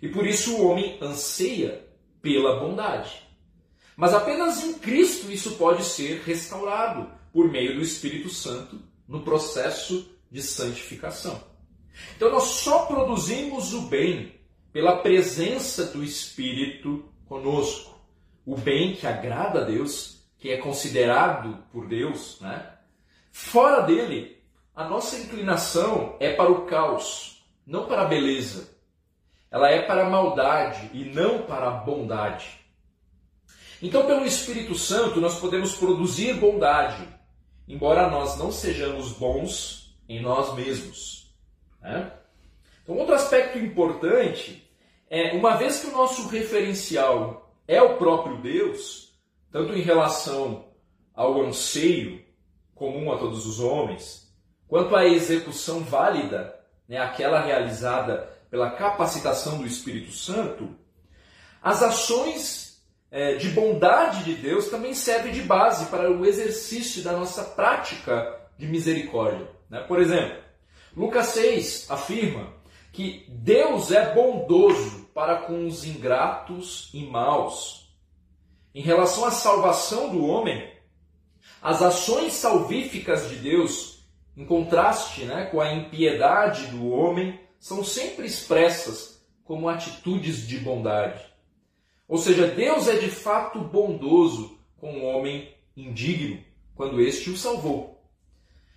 E 0.02 0.08
por 0.08 0.26
isso 0.26 0.56
o 0.56 0.66
homem 0.66 0.98
anseia 1.00 1.86
pela 2.20 2.58
bondade. 2.58 3.23
Mas 3.96 4.12
apenas 4.12 4.62
em 4.62 4.74
Cristo 4.74 5.30
isso 5.30 5.56
pode 5.56 5.84
ser 5.84 6.22
restaurado 6.22 7.10
por 7.32 7.50
meio 7.50 7.74
do 7.74 7.82
Espírito 7.82 8.28
Santo 8.28 8.80
no 9.06 9.22
processo 9.22 10.10
de 10.30 10.42
santificação. 10.42 11.42
Então 12.16 12.30
nós 12.30 12.44
só 12.44 12.86
produzimos 12.86 13.72
o 13.72 13.82
bem 13.82 14.34
pela 14.72 14.98
presença 14.98 15.86
do 15.86 16.02
Espírito 16.02 17.04
conosco. 17.26 17.94
O 18.44 18.56
bem 18.56 18.94
que 18.94 19.06
agrada 19.06 19.60
a 19.60 19.64
Deus, 19.64 20.24
que 20.38 20.50
é 20.50 20.56
considerado 20.56 21.64
por 21.72 21.86
Deus, 21.86 22.38
né? 22.40 22.72
Fora 23.30 23.82
dele, 23.82 24.42
a 24.74 24.88
nossa 24.88 25.16
inclinação 25.16 26.16
é 26.18 26.34
para 26.34 26.50
o 26.50 26.66
caos, 26.66 27.44
não 27.66 27.86
para 27.86 28.02
a 28.02 28.06
beleza. 28.06 28.76
Ela 29.50 29.70
é 29.70 29.82
para 29.82 30.06
a 30.06 30.10
maldade 30.10 30.90
e 30.92 31.04
não 31.04 31.42
para 31.42 31.68
a 31.68 31.70
bondade. 31.70 32.63
Então, 33.84 34.06
pelo 34.06 34.24
Espírito 34.24 34.74
Santo, 34.74 35.20
nós 35.20 35.38
podemos 35.38 35.74
produzir 35.74 36.32
bondade, 36.40 37.06
embora 37.68 38.08
nós 38.08 38.38
não 38.38 38.50
sejamos 38.50 39.12
bons 39.12 39.94
em 40.08 40.22
nós 40.22 40.54
mesmos. 40.54 41.30
Né? 41.82 42.10
Então, 42.82 42.96
outro 42.96 43.14
aspecto 43.14 43.58
importante 43.58 44.66
é, 45.10 45.34
uma 45.34 45.58
vez 45.58 45.80
que 45.80 45.88
o 45.88 45.92
nosso 45.92 46.28
referencial 46.28 47.54
é 47.68 47.82
o 47.82 47.98
próprio 47.98 48.40
Deus, 48.40 49.12
tanto 49.52 49.74
em 49.74 49.82
relação 49.82 50.64
ao 51.14 51.42
anseio 51.42 52.24
comum 52.74 53.12
a 53.12 53.18
todos 53.18 53.46
os 53.46 53.60
homens, 53.60 54.34
quanto 54.66 54.96
à 54.96 55.04
execução 55.04 55.80
válida, 55.80 56.58
né, 56.88 56.96
aquela 56.96 57.38
realizada 57.38 58.32
pela 58.50 58.70
capacitação 58.70 59.58
do 59.58 59.66
Espírito 59.66 60.10
Santo, 60.10 60.74
as 61.62 61.82
ações 61.82 62.73
é, 63.14 63.36
de 63.36 63.48
bondade 63.50 64.24
de 64.24 64.34
Deus 64.34 64.68
também 64.68 64.92
servem 64.92 65.32
de 65.32 65.42
base 65.42 65.86
para 65.86 66.10
o 66.10 66.26
exercício 66.26 67.00
da 67.04 67.12
nossa 67.12 67.44
prática 67.44 68.40
de 68.58 68.66
misericórdia. 68.66 69.48
Né? 69.70 69.78
Por 69.82 70.00
exemplo, 70.00 70.36
Lucas 70.96 71.26
6 71.26 71.92
afirma 71.92 72.52
que 72.92 73.24
Deus 73.28 73.92
é 73.92 74.12
bondoso 74.12 75.08
para 75.14 75.36
com 75.36 75.64
os 75.64 75.84
ingratos 75.84 76.90
e 76.92 77.06
maus. 77.06 77.88
Em 78.74 78.82
relação 78.82 79.24
à 79.24 79.30
salvação 79.30 80.10
do 80.10 80.26
homem, 80.26 80.68
as 81.62 81.82
ações 81.82 82.32
salvíficas 82.32 83.28
de 83.28 83.36
Deus, 83.36 84.04
em 84.36 84.44
contraste 84.44 85.24
né, 85.24 85.44
com 85.52 85.60
a 85.60 85.72
impiedade 85.72 86.66
do 86.66 86.90
homem, 86.90 87.38
são 87.60 87.84
sempre 87.84 88.26
expressas 88.26 89.24
como 89.44 89.68
atitudes 89.68 90.48
de 90.48 90.58
bondade. 90.58 91.33
Ou 92.08 92.18
seja, 92.18 92.46
Deus 92.46 92.88
é 92.88 92.96
de 92.96 93.10
fato 93.10 93.60
bondoso 93.60 94.58
com 94.78 94.98
o 94.98 95.04
homem 95.04 95.54
indigno, 95.76 96.42
quando 96.74 97.00
este 97.00 97.30
o 97.30 97.36
salvou. 97.36 98.02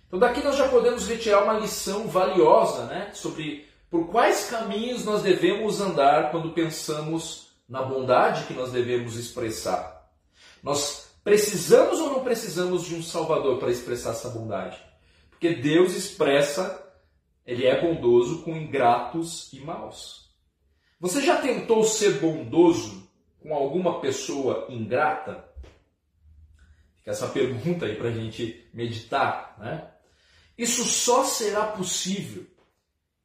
Então 0.06 0.18
daqui 0.18 0.42
nós 0.42 0.56
já 0.56 0.68
podemos 0.68 1.06
retirar 1.06 1.44
uma 1.44 1.58
lição 1.58 2.08
valiosa 2.08 2.86
né, 2.86 3.10
sobre 3.12 3.68
por 3.90 4.08
quais 4.08 4.48
caminhos 4.48 5.04
nós 5.04 5.22
devemos 5.22 5.80
andar 5.80 6.30
quando 6.30 6.52
pensamos 6.52 7.48
na 7.68 7.82
bondade 7.82 8.46
que 8.46 8.54
nós 8.54 8.72
devemos 8.72 9.16
expressar. 9.16 10.10
Nós 10.62 11.10
precisamos 11.22 12.00
ou 12.00 12.10
não 12.10 12.24
precisamos 12.24 12.84
de 12.84 12.94
um 12.94 13.02
Salvador 13.02 13.58
para 13.58 13.70
expressar 13.70 14.10
essa 14.10 14.30
bondade? 14.30 14.78
Porque 15.30 15.54
Deus 15.54 15.94
expressa, 15.94 16.82
Ele 17.46 17.66
é 17.66 17.80
bondoso 17.80 18.42
com 18.42 18.56
ingratos 18.56 19.52
e 19.52 19.60
maus. 19.60 20.30
Você 20.98 21.20
já 21.20 21.36
tentou 21.36 21.84
ser 21.84 22.14
bondoso 22.14 23.07
com 23.48 23.54
alguma 23.54 23.98
pessoa 23.98 24.66
ingrata? 24.68 25.48
Fica 26.96 27.12
essa 27.12 27.28
pergunta 27.28 27.86
aí 27.86 27.96
para 27.96 28.10
a 28.10 28.12
gente 28.12 28.68
meditar. 28.74 29.56
Né? 29.58 29.90
Isso 30.56 30.84
só 30.84 31.24
será 31.24 31.68
possível 31.68 32.46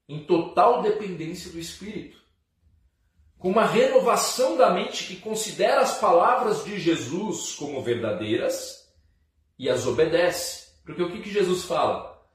em 0.07 0.23
total 0.23 0.81
dependência 0.81 1.51
do 1.51 1.59
Espírito. 1.59 2.23
Com 3.37 3.49
uma 3.49 3.65
renovação 3.65 4.55
da 4.55 4.73
mente 4.73 5.03
que 5.03 5.17
considera 5.17 5.81
as 5.81 5.99
palavras 5.99 6.63
de 6.63 6.79
Jesus 6.79 7.53
como 7.55 7.83
verdadeiras 7.83 8.89
e 9.59 9.69
as 9.69 9.85
obedece. 9.85 10.71
Porque 10.85 11.03
o 11.03 11.11
que, 11.11 11.21
que 11.21 11.33
Jesus 11.33 11.65
fala? 11.65 12.25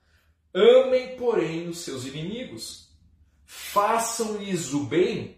Amem, 0.53 1.17
porém, 1.17 1.69
os 1.69 1.79
seus 1.79 2.05
inimigos, 2.05 2.91
façam-lhes 3.47 4.75
o 4.75 4.85
bem 4.85 5.38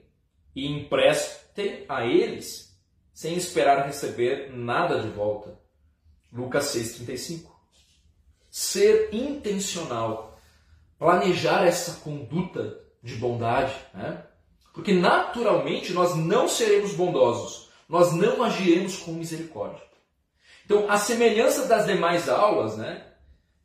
e 0.55 0.67
emprestem 0.67 1.85
a 1.89 2.05
eles, 2.07 2.77
sem 3.13 3.35
esperar 3.37 3.87
receber 3.87 4.53
nada 4.53 5.01
de 5.01 5.09
volta. 5.09 5.59
Lucas 6.33 6.75
6,35. 6.75 7.51
Ser 8.51 9.11
intencional, 9.13 10.39
planejar 10.99 11.67
essa 11.67 12.01
conduta 12.01 12.79
de 13.03 13.15
bondade, 13.17 13.75
né? 13.95 14.25
porque 14.73 14.93
naturalmente 14.93 15.93
nós 15.93 16.17
não 16.17 16.49
seremos 16.49 16.93
bondosos, 16.93 17.71
nós 17.89 18.13
não 18.13 18.43
agiremos 18.43 18.97
com 18.99 19.13
misericórdia. 19.13 19.83
Então, 20.65 20.89
a 20.89 20.97
semelhança 20.97 21.67
das 21.67 21.87
demais 21.87 22.29
aulas, 22.29 22.77
né? 22.77 23.07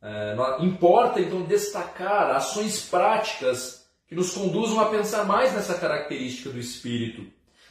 É, 0.02 0.36
importa 0.60 1.20
então 1.20 1.42
destacar 1.42 2.34
ações 2.34 2.82
práticas 2.82 3.85
que 4.08 4.14
nos 4.14 4.32
conduzam 4.32 4.80
a 4.80 4.86
pensar 4.86 5.24
mais 5.24 5.52
nessa 5.52 5.74
característica 5.74 6.50
do 6.50 6.58
espírito, 6.58 7.26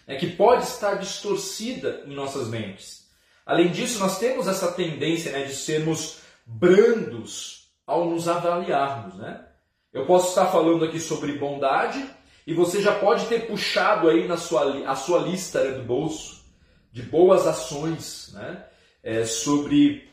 né, 0.08 0.16
que 0.16 0.28
pode 0.28 0.64
estar 0.64 0.96
distorcida 0.96 2.04
em 2.06 2.14
nossas 2.14 2.48
mentes. 2.48 3.06
Além 3.46 3.72
disso, 3.72 4.00
nós 4.00 4.20
temos 4.20 4.48
essa 4.48 4.72
tendência 4.72 5.32
né, 5.32 5.44
de 5.44 5.56
sermos 5.56 6.20
brandos 6.46 7.70
ao 7.86 8.10
nos 8.10 8.28
avaliarmos. 8.28 9.16
Né? 9.16 9.46
Eu 9.94 10.06
posso 10.06 10.30
estar 10.30 10.48
falando 10.48 10.84
aqui 10.84 11.00
sobre 11.00 11.38
bondade 11.38 12.04
e 12.46 12.54
você 12.54 12.82
já 12.82 13.00
pode 13.00 13.28
ter 13.28 13.48
puxado 13.48 14.10
aí 14.10 14.28
na 14.28 14.38
sua, 14.38 14.90
a 14.90 14.96
sua 14.96 15.20
lista 15.20 15.64
né, 15.64 15.78
do 15.78 15.84
bolso 15.84 16.44
de 16.92 17.02
boas 17.02 17.46
ações 17.46 18.32
né? 18.34 18.64
É, 19.04 19.26
sobre 19.26 20.10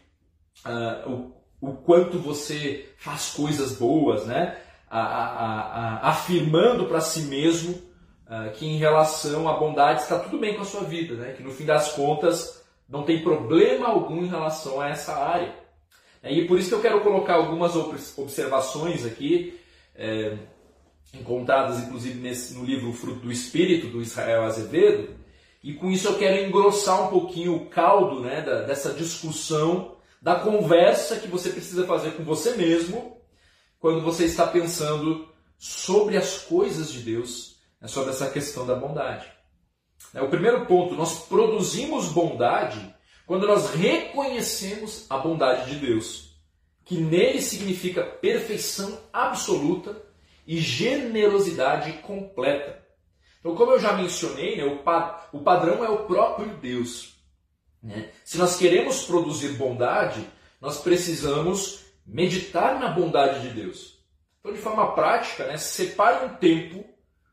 uh, 0.66 1.11
o, 1.61 1.70
o 1.70 1.76
quanto 1.76 2.18
você 2.18 2.90
faz 2.98 3.30
coisas 3.30 3.78
boas, 3.78 4.26
né? 4.26 4.58
A, 4.94 6.00
a, 6.02 6.09
afirmando 6.11 6.85
para 6.85 7.00
si 7.00 7.22
mesmo 7.22 7.72
uh, 8.26 8.52
que 8.52 8.66
em 8.66 8.76
relação 8.76 9.48
à 9.48 9.55
bondade 9.55 10.02
está 10.02 10.18
tudo 10.18 10.38
bem 10.38 10.55
com 10.55 10.61
a 10.61 10.66
sua 10.66 10.83
vida, 10.83 11.14
né? 11.14 11.33
que 11.33 11.42
no 11.42 11.50
fim 11.50 11.64
das 11.64 11.92
contas 11.92 12.62
não 12.87 13.02
tem 13.02 13.22
problema 13.22 13.88
algum 13.88 14.22
em 14.22 14.28
relação 14.28 14.81
a 14.81 14.90
essa 14.90 15.16
área. 15.16 15.55
E 16.22 16.44
por 16.44 16.59
isso 16.59 16.68
que 16.68 16.74
eu 16.74 16.83
quero 16.83 17.00
colocar 17.00 17.35
algumas 17.35 17.74
observações 18.18 19.05
aqui, 19.05 19.59
é, 19.96 20.37
encontradas 21.14 21.81
inclusive 21.81 22.20
nesse, 22.20 22.55
no 22.55 22.64
livro 22.64 22.92
Fruto 22.92 23.20
do 23.20 23.33
Espírito, 23.33 23.88
do 23.88 24.02
Israel 24.02 24.44
Azevedo, 24.44 25.09
e 25.62 25.74
com 25.74 25.90
isso 25.90 26.09
eu 26.09 26.18
quero 26.18 26.44
engrossar 26.44 27.07
um 27.07 27.09
pouquinho 27.09 27.55
o 27.55 27.66
caldo 27.66 28.20
né, 28.20 28.40
da, 28.40 28.62
dessa 28.62 28.92
discussão, 28.92 29.96
da 30.20 30.37
conversa 30.37 31.18
que 31.18 31.28
você 31.28 31.50
precisa 31.50 31.87
fazer 31.87 32.12
com 32.12 32.24
você 32.24 32.57
mesmo 32.57 33.16
quando 33.83 34.01
você 34.01 34.27
está 34.27 34.47
pensando 34.47 35.29
sobre 35.59 36.16
as 36.16 36.38
coisas 36.38 36.92
de 36.92 37.01
Deus, 37.01 37.57
né, 37.81 37.88
sobre 37.88 38.11
essa 38.11 38.31
questão 38.31 38.64
da 38.64 38.77
bondade. 38.77 39.27
É, 40.14 40.23
o 40.23 40.29
primeiro 40.29 40.66
ponto, 40.66 40.95
nós 40.95 41.27
produzimos 41.27 42.07
bondade 42.07 42.95
quando 43.27 43.45
nós 43.45 43.75
reconhecemos 43.75 45.05
a 45.11 45.18
bondade 45.18 45.68
de 45.68 45.85
Deus, 45.85 46.37
que 46.85 46.97
nele 46.97 47.42
significa 47.42 48.05
perfeição 48.05 48.97
absoluta 49.12 50.01
e 50.47 50.59
generosidade 50.59 51.95
completa. 51.95 52.87
Então, 53.40 53.57
como 53.57 53.73
eu 53.73 53.81
já 53.81 53.95
mencionei, 53.95 54.59
né, 54.59 54.64
o, 54.64 54.79
pa 54.85 55.29
o 55.33 55.40
padrão 55.40 55.85
é 55.85 55.88
o 55.88 56.05
próprio 56.05 56.57
Deus. 56.59 57.16
Né? 57.83 58.12
Se 58.25 58.38
nós 58.38 58.57
queremos 58.57 59.03
produzir 59.03 59.55
bondade, 59.55 60.25
nós 60.61 60.81
precisamos 60.81 61.82
meditar 62.06 62.78
na 62.78 62.88
bondade 62.88 63.48
de 63.48 63.54
Deus. 63.54 63.98
Então, 64.40 64.52
de 64.52 64.58
forma 64.58 64.92
prática, 64.94 65.46
né, 65.46 65.56
separe 65.56 66.26
um 66.26 66.34
tempo 66.36 66.84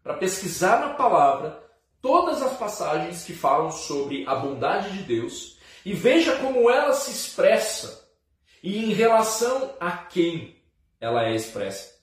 para 0.03 0.13
pesquisar 0.13 0.79
na 0.79 0.93
palavra 0.93 1.63
todas 2.01 2.41
as 2.41 2.57
passagens 2.57 3.23
que 3.23 3.33
falam 3.33 3.71
sobre 3.71 4.25
a 4.27 4.35
bondade 4.35 4.97
de 4.97 5.03
Deus 5.03 5.57
e 5.85 5.93
veja 5.93 6.37
como 6.37 6.69
ela 6.69 6.93
se 6.93 7.11
expressa 7.11 8.07
e 8.61 8.85
em 8.85 8.93
relação 8.93 9.75
a 9.79 9.91
quem 9.91 10.55
ela 10.99 11.25
é 11.25 11.35
expressa. 11.35 11.97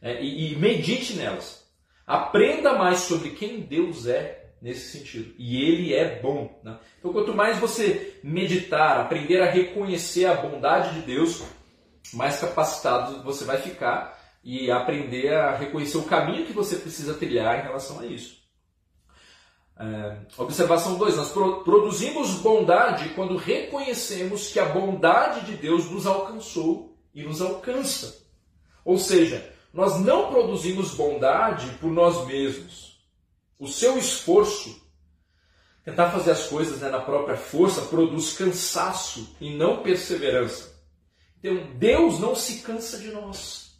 É, 0.00 0.22
e, 0.22 0.52
e 0.52 0.56
medite 0.56 1.14
nelas. 1.14 1.66
Aprenda 2.06 2.74
mais 2.74 3.00
sobre 3.00 3.30
quem 3.30 3.60
Deus 3.60 4.06
é 4.06 4.52
nesse 4.60 4.98
sentido. 4.98 5.34
E 5.38 5.62
Ele 5.62 5.94
é 5.94 6.20
bom. 6.20 6.60
Né? 6.62 6.78
Então, 6.98 7.12
quanto 7.12 7.34
mais 7.34 7.58
você 7.58 8.18
meditar, 8.22 9.00
aprender 9.00 9.40
a 9.40 9.50
reconhecer 9.50 10.26
a 10.26 10.34
bondade 10.34 10.94
de 10.94 11.06
Deus, 11.06 11.42
mais 12.12 12.38
capacitado 12.38 13.22
você 13.22 13.44
vai 13.44 13.58
ficar 13.58 14.16
e 14.42 14.70
aprender 14.70 15.34
a 15.34 15.56
reconhecer 15.56 15.98
o 15.98 16.04
caminho 16.04 16.46
que 16.46 16.52
você 16.52 16.76
precisa 16.76 17.14
trilhar 17.14 17.58
em 17.58 17.62
relação 17.62 17.98
a 18.00 18.06
isso. 18.06 18.36
É, 19.78 20.16
observação 20.38 20.96
2: 20.96 21.16
Nós 21.16 21.30
pro, 21.30 21.64
produzimos 21.64 22.36
bondade 22.36 23.10
quando 23.10 23.36
reconhecemos 23.36 24.52
que 24.52 24.58
a 24.58 24.64
bondade 24.64 25.46
de 25.46 25.56
Deus 25.56 25.90
nos 25.90 26.06
alcançou 26.06 26.96
e 27.14 27.22
nos 27.22 27.42
alcança. 27.42 28.24
Ou 28.84 28.98
seja, 28.98 29.52
nós 29.72 30.00
não 30.00 30.30
produzimos 30.30 30.94
bondade 30.94 31.68
por 31.80 31.90
nós 31.90 32.26
mesmos. 32.26 33.04
O 33.58 33.66
seu 33.66 33.98
esforço, 33.98 34.80
tentar 35.84 36.10
fazer 36.10 36.30
as 36.30 36.46
coisas 36.46 36.80
né, 36.80 36.88
na 36.88 37.00
própria 37.00 37.36
força, 37.36 37.82
produz 37.82 38.32
cansaço 38.32 39.36
e 39.40 39.54
não 39.54 39.82
perseverança. 39.82 40.75
Então, 41.38 41.74
Deus 41.76 42.18
não 42.18 42.34
se 42.34 42.60
cansa 42.62 42.98
de 42.98 43.08
nós. 43.08 43.78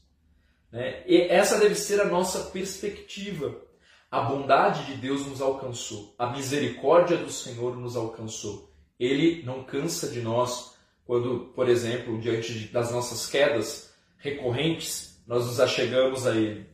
Né? 0.70 1.02
E 1.06 1.22
essa 1.22 1.58
deve 1.58 1.74
ser 1.74 2.00
a 2.00 2.04
nossa 2.04 2.50
perspectiva. 2.50 3.62
A 4.10 4.20
bondade 4.20 4.86
de 4.86 4.94
Deus 4.94 5.26
nos 5.26 5.40
alcançou, 5.40 6.14
a 6.16 6.30
misericórdia 6.30 7.16
do 7.16 7.30
Senhor 7.30 7.76
nos 7.76 7.96
alcançou. 7.96 8.72
Ele 8.98 9.42
não 9.42 9.64
cansa 9.64 10.08
de 10.08 10.20
nós 10.20 10.76
quando, 11.04 11.52
por 11.54 11.68
exemplo, 11.68 12.20
diante 12.20 12.68
das 12.68 12.90
nossas 12.90 13.26
quedas 13.26 13.92
recorrentes, 14.18 15.20
nós 15.26 15.46
nos 15.46 15.60
achegamos 15.60 16.26
a 16.26 16.34
Ele. 16.34 16.66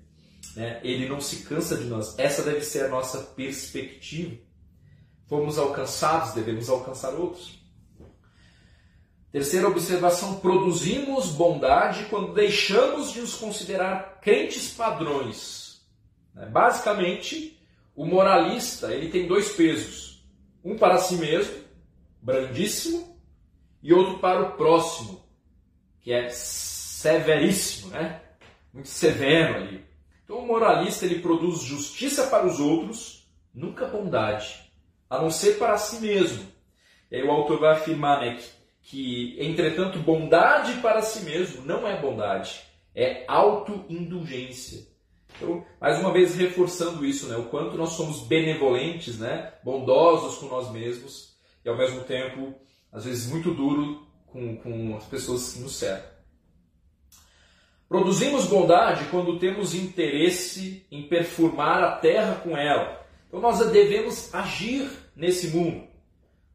Né? 0.55 0.81
Ele 0.83 1.09
não 1.09 1.21
se 1.21 1.45
cansa 1.45 1.77
de 1.77 1.85
nós. 1.85 2.19
Essa 2.19 2.43
deve 2.43 2.63
ser 2.63 2.85
a 2.85 2.89
nossa 2.89 3.19
perspectiva. 3.19 4.37
Fomos 5.27 5.59
alcançados, 5.59 6.35
devemos 6.35 6.69
alcançar 6.69 7.15
outros. 7.15 7.62
Terceira 9.33 9.67
observação: 9.67 10.41
produzimos 10.41 11.31
bondade 11.31 12.07
quando 12.11 12.35
deixamos 12.35 13.13
de 13.13 13.23
nos 13.23 13.35
considerar 13.35 14.21
crentes 14.21 14.69
padrões 14.69 15.63
né? 16.35 16.47
Basicamente, 16.47 17.61
o 17.95 18.07
moralista 18.07 18.93
ele 18.93 19.11
tem 19.11 19.27
dois 19.27 19.53
pesos: 19.53 20.25
um 20.65 20.77
para 20.77 20.99
si 20.99 21.17
mesmo, 21.17 21.55
brandíssimo, 22.21 23.19
e 23.83 23.93
outro 23.93 24.19
para 24.19 24.43
o 24.43 24.53
próximo, 24.53 25.23
que 26.01 26.13
é 26.13 26.29
severíssimo, 26.29 27.91
né? 27.91 28.21
Muito 28.73 28.89
severo 28.89 29.57
ali. 29.57 29.85
Então 30.25 30.39
o 30.39 30.47
moralista 30.47 31.05
ele 31.05 31.21
produz 31.21 31.61
justiça 31.61 32.29
para 32.29 32.47
os 32.47 32.59
outros, 32.59 33.29
nunca 33.53 33.87
bondade, 33.87 34.71
a 35.11 35.21
não 35.21 35.31
ser 35.31 35.59
para 35.59 35.77
si 35.77 36.01
mesmo. 36.01 36.51
E 37.11 37.17
aí 37.17 37.23
o 37.23 37.31
autor 37.31 37.61
vai 37.61 37.73
afirmar 37.73 38.21
né, 38.21 38.37
que, 38.37 38.49
que, 38.83 39.37
entretanto, 39.39 39.99
bondade 39.99 40.75
para 40.81 41.03
si 41.03 41.25
mesmo 41.25 41.65
não 41.65 41.87
é 41.87 42.01
bondade, 42.01 42.61
é 42.95 43.25
autoindulgência. 43.29 44.87
Então, 45.37 45.65
mais 45.81 45.99
uma 45.99 46.13
vez 46.13 46.35
reforçando 46.35 47.05
isso, 47.05 47.27
né, 47.27 47.37
o 47.37 47.47
quanto 47.47 47.77
nós 47.77 47.91
somos 47.91 48.27
benevolentes, 48.27 49.19
né, 49.19 49.55
bondosos 49.65 50.39
com 50.39 50.47
nós 50.47 50.71
mesmos 50.71 51.37
e 51.65 51.69
ao 51.69 51.77
mesmo 51.77 52.03
tempo, 52.05 52.55
às 52.93 53.05
vezes, 53.05 53.31
muito 53.31 53.53
duro 53.55 54.07
com, 54.27 54.57
com 54.57 54.97
as 54.97 55.05
pessoas 55.05 55.53
que 55.53 55.61
nos 55.61 55.77
cercam. 55.77 56.13
Produzimos 57.89 58.47
bondade 58.47 59.05
quando 59.11 59.39
temos 59.39 59.75
interesse 59.75 60.87
em 60.91 61.03
perfumar 61.09 61.85
a 61.85 61.93
terra 61.93 62.37
com 62.37 62.57
ela. 62.57 63.07
Então 63.29 63.39
nós 63.39 63.59
devemos 63.71 64.35
agir 64.35 64.91
nesse 65.15 65.49
mundo. 65.49 65.92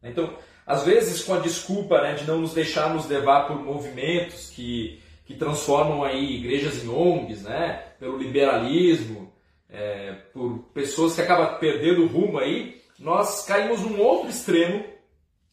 Então, 0.02 0.36
às 0.66 0.84
vezes 0.84 1.22
com 1.22 1.34
a 1.34 1.38
desculpa 1.38 2.00
né, 2.02 2.14
de 2.14 2.24
não 2.24 2.40
nos 2.40 2.54
deixarmos 2.54 3.06
levar 3.06 3.46
por 3.46 3.62
movimentos 3.62 4.50
que, 4.50 5.00
que 5.24 5.34
transformam 5.34 6.04
aí 6.04 6.36
igrejas 6.36 6.84
em 6.84 6.88
ONGs, 6.88 7.42
né, 7.42 7.84
pelo 7.98 8.18
liberalismo, 8.18 9.32
é, 9.68 10.12
por 10.32 10.58
pessoas 10.74 11.14
que 11.14 11.20
acabam 11.20 11.58
perdendo 11.58 12.02
o 12.02 12.06
rumo 12.06 12.38
aí, 12.38 12.80
nós 12.98 13.44
caímos 13.44 13.80
num 13.80 14.00
outro 14.00 14.28
extremo 14.28 14.84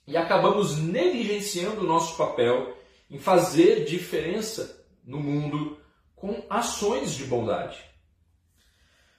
e 0.08 0.18
acabamos 0.18 0.78
negligenciando 0.78 1.82
o 1.82 1.88
nosso 1.88 2.18
papel 2.18 2.76
em 3.10 3.18
fazer 3.18 3.86
diferença 3.86 4.84
no 5.04 5.20
mundo 5.20 5.78
com 6.16 6.44
ações 6.50 7.14
de 7.14 7.26
bondade. 7.26 7.78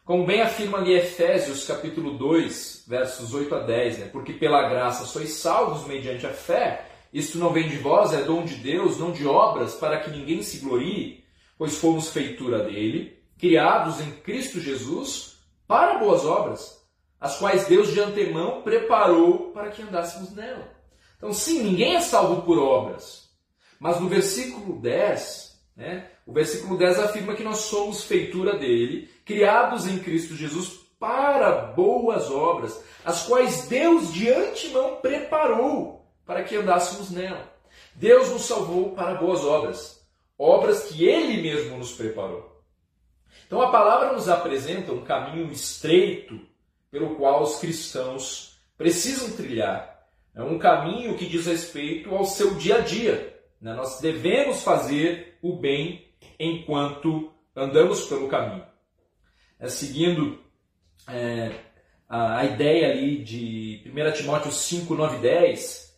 Como 0.07 0.25
bem 0.25 0.41
afirma 0.41 0.79
ali 0.79 0.95
Efésios 0.95 1.67
capítulo 1.67 2.17
2, 2.17 2.85
versos 2.87 3.35
8 3.35 3.53
a 3.57 3.59
10, 3.59 3.99
né? 3.99 4.09
porque 4.13 4.33
pela 4.33 4.69
graça 4.69 5.05
sois 5.05 5.31
salvos 5.31 5.85
mediante 5.85 6.25
a 6.25 6.33
fé, 6.33 6.87
isto 7.13 7.39
não 7.39 7.53
vem 7.53 7.69
de 7.69 7.77
vós, 7.79 8.13
é 8.13 8.23
dom 8.23 8.45
de 8.45 8.55
Deus, 8.55 9.01
não 9.01 9.11
de 9.11 9.27
obras, 9.27 9.75
para 9.75 9.99
que 9.99 10.13
ninguém 10.13 10.45
se 10.45 10.59
glorie, 10.59 11.25
pois 11.59 11.79
fomos 11.79 12.11
feitura 12.11 12.61
dele, 12.61 13.19
criados 13.37 14.01
em 14.01 14.13
Cristo 14.13 14.61
Jesus 14.61 15.39
para 15.67 15.99
boas 15.99 16.25
obras, 16.25 16.87
as 17.21 17.37
quais 17.41 17.67
Deus 17.67 17.93
de 17.93 17.99
antemão 17.99 18.63
preparou 18.63 19.51
para 19.51 19.71
que 19.71 19.83
andássemos 19.83 20.33
nela. 20.33 20.73
Então, 21.17 21.33
sim, 21.33 21.65
ninguém 21.65 21.97
é 21.97 22.01
salvo 22.01 22.43
por 22.43 22.61
obras, 22.61 23.29
mas 23.81 24.01
no 24.01 24.09
versículo 24.09 24.81
10, 24.81 25.46
né? 25.77 26.11
O 26.25 26.33
versículo 26.33 26.79
10 26.79 26.99
afirma 27.01 27.35
que 27.35 27.45
nós 27.45 27.59
somos 27.59 28.05
feitura 28.05 28.57
dele, 28.57 29.11
criados 29.25 29.87
em 29.87 29.99
Cristo 29.99 30.35
Jesus 30.35 30.87
para 30.99 31.53
boas 31.75 32.31
obras, 32.31 32.83
as 33.05 33.27
quais 33.27 33.67
Deus 33.69 34.13
de 34.13 34.31
antemão 34.31 34.97
preparou 34.97 36.07
para 36.25 36.43
que 36.43 36.57
andássemos 36.57 37.11
nela. 37.11 37.53
Deus 37.95 38.31
nos 38.31 38.43
salvou 38.43 38.93
para 38.93 39.15
boas 39.15 39.45
obras, 39.45 40.05
obras 40.39 40.85
que 40.85 41.07
Ele 41.07 41.43
mesmo 41.43 41.77
nos 41.77 41.93
preparou. 41.93 42.63
Então 43.47 43.61
a 43.61 43.71
palavra 43.71 44.13
nos 44.13 44.29
apresenta 44.29 44.93
um 44.93 45.05
caminho 45.05 45.51
estreito 45.53 46.41
pelo 46.91 47.17
qual 47.17 47.43
os 47.43 47.59
cristãos 47.59 48.59
precisam 48.77 49.37
trilhar. 49.37 50.07
É 50.35 50.43
um 50.43 50.59
caminho 50.59 51.17
que 51.17 51.27
diz 51.27 51.47
respeito 51.47 52.15
ao 52.15 52.25
seu 52.25 52.55
dia 52.55 52.77
a 52.77 52.81
dia, 52.81 53.36
né? 53.61 53.75
Nós 53.75 54.01
devemos 54.01 54.63
fazer 54.63 55.39
o 55.43 55.57
bem 55.57 56.07
enquanto 56.39 57.33
andamos 57.55 58.07
pelo 58.07 58.29
caminho. 58.29 58.65
É, 59.59 59.69
seguindo 59.69 60.39
é, 61.09 61.53
a, 62.09 62.41
a, 62.41 62.45
ideia 62.45 62.91
ali 62.91 63.23
de 63.23 63.83
1 63.87 64.13
Timóteo 64.13 64.53
5, 64.53 64.95
9 64.95 65.17
e 65.17 65.21
10, 65.21 65.97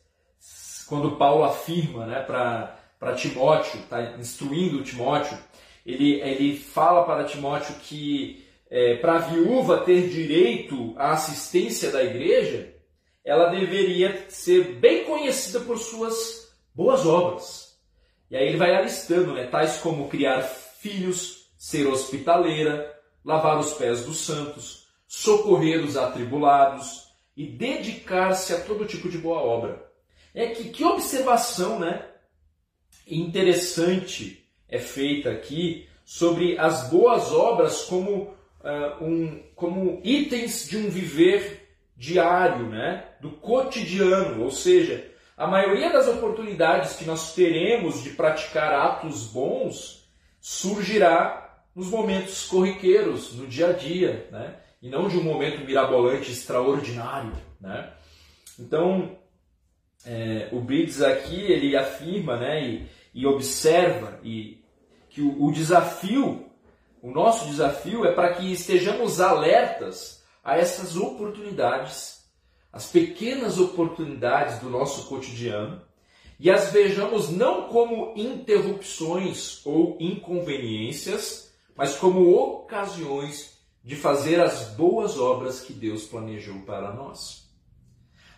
quando 0.88 1.16
Paulo 1.16 1.44
afirma 1.44 2.07
né, 2.07 2.21
para 2.21 3.14
Timóteo, 3.16 3.81
está 3.81 4.16
instruindo 4.18 4.83
Timóteo, 4.83 5.37
ele, 5.85 6.21
ele 6.21 6.57
fala 6.57 7.05
para 7.05 7.25
Timóteo 7.25 7.75
que 7.81 8.47
é, 8.71 8.97
para 8.97 9.16
a 9.16 9.18
viúva 9.18 9.79
ter 9.79 10.09
direito 10.09 10.94
à 10.97 11.12
assistência 11.12 11.90
da 11.90 12.05
igreja, 12.05 12.75
ela 13.25 13.51
deveria 13.51 14.27
ser 14.29 14.75
bem 14.77 15.05
conhecida 15.05 15.61
por 15.61 15.79
suas 15.79 16.48
boas 16.79 17.05
obras. 17.05 17.77
E 18.31 18.37
aí 18.37 18.47
ele 18.47 18.57
vai 18.57 18.73
alistando, 18.73 19.35
né? 19.35 19.49
tais 19.49 19.79
como 19.79 20.09
criar 20.09 20.43
filhos, 20.43 21.51
ser 21.59 21.88
hospitaleira, 21.88 22.97
lavar 23.25 23.59
os 23.59 23.73
pés 23.73 24.05
dos 24.05 24.19
santos, 24.19 24.87
socorrer 25.09 25.85
os 25.85 25.97
atribulados 25.97 27.09
e 27.37 27.49
dedicar-se 27.49 28.55
a 28.55 28.61
todo 28.61 28.87
tipo 28.87 29.09
de 29.09 29.19
boa 29.19 29.41
obra. 29.41 29.91
É 30.33 30.47
que, 30.51 30.69
que 30.69 30.85
observação 30.85 31.81
né, 31.81 32.07
interessante 33.09 34.49
é 34.69 34.79
feita 34.79 35.33
aqui 35.33 35.88
sobre 36.05 36.57
as 36.59 36.88
boas 36.91 37.33
obras 37.33 37.83
como, 37.87 38.35
uh, 38.61 39.05
um, 39.05 39.43
como 39.57 40.01
itens 40.05 40.69
de 40.69 40.77
um 40.77 40.88
viver 40.88 41.77
diário, 41.97 42.69
né, 42.69 43.17
do 43.21 43.33
cotidiano, 43.33 44.45
ou 44.45 44.53
seja, 44.53 45.18
a 45.38 45.46
maioria 45.46 45.92
das 45.92 46.09
oportunidades 46.09 46.96
que 46.96 47.05
nós 47.05 47.33
teremos 47.33 48.03
de 48.03 48.11
praticar 48.11 48.74
atos 48.74 49.29
bons 49.29 50.11
surgirá 50.40 51.62
nos 51.72 51.87
momentos 51.87 52.44
corriqueiros, 52.46 53.35
no 53.35 53.46
dia 53.46 53.68
a 53.68 53.72
dia, 53.72 54.29
né? 54.33 54.57
e 54.83 54.90
não 54.90 55.07
de 55.07 55.16
um 55.16 55.22
momento 55.22 55.64
mirabolante, 55.64 56.33
extraordinário. 56.33 57.33
Né? 57.61 57.92
Então, 58.59 59.16
é, 60.05 60.48
o 60.51 60.61
Briggs 60.61 61.05
aqui 61.05 61.40
ele 61.40 61.77
afirma 61.77 62.37
né, 62.37 62.61
e, 62.61 62.88
e 63.14 63.24
observa 63.24 64.18
e, 64.24 64.61
que 65.09 65.22
o, 65.22 65.44
o 65.44 65.53
desafio, 65.53 66.51
o 67.01 67.12
nosso 67.12 67.46
desafio 67.46 68.05
é 68.05 68.12
para 68.12 68.35
que 68.35 68.51
estejamos 68.51 69.20
alertas 69.20 70.24
a 70.42 70.57
essas 70.57 70.96
oportunidades 70.96 72.18
as 72.79 72.87
pequenas 72.87 73.59
oportunidades 73.59 74.61
do 74.61 74.71
nosso 74.71 75.09
cotidiano 75.09 75.83
e 76.38 76.49
as 76.49 76.71
vejamos 76.71 77.29
não 77.29 77.62
como 77.62 78.12
interrupções 78.14 79.67
ou 79.67 79.97
inconveniências, 79.99 81.53
mas 81.75 81.97
como 81.97 82.33
ocasiões 82.33 83.59
de 83.83 83.97
fazer 83.97 84.41
as 84.41 84.69
boas 84.77 85.19
obras 85.19 85.61
que 85.61 85.73
Deus 85.73 86.05
planejou 86.05 86.61
para 86.61 86.93
nós. 86.93 87.51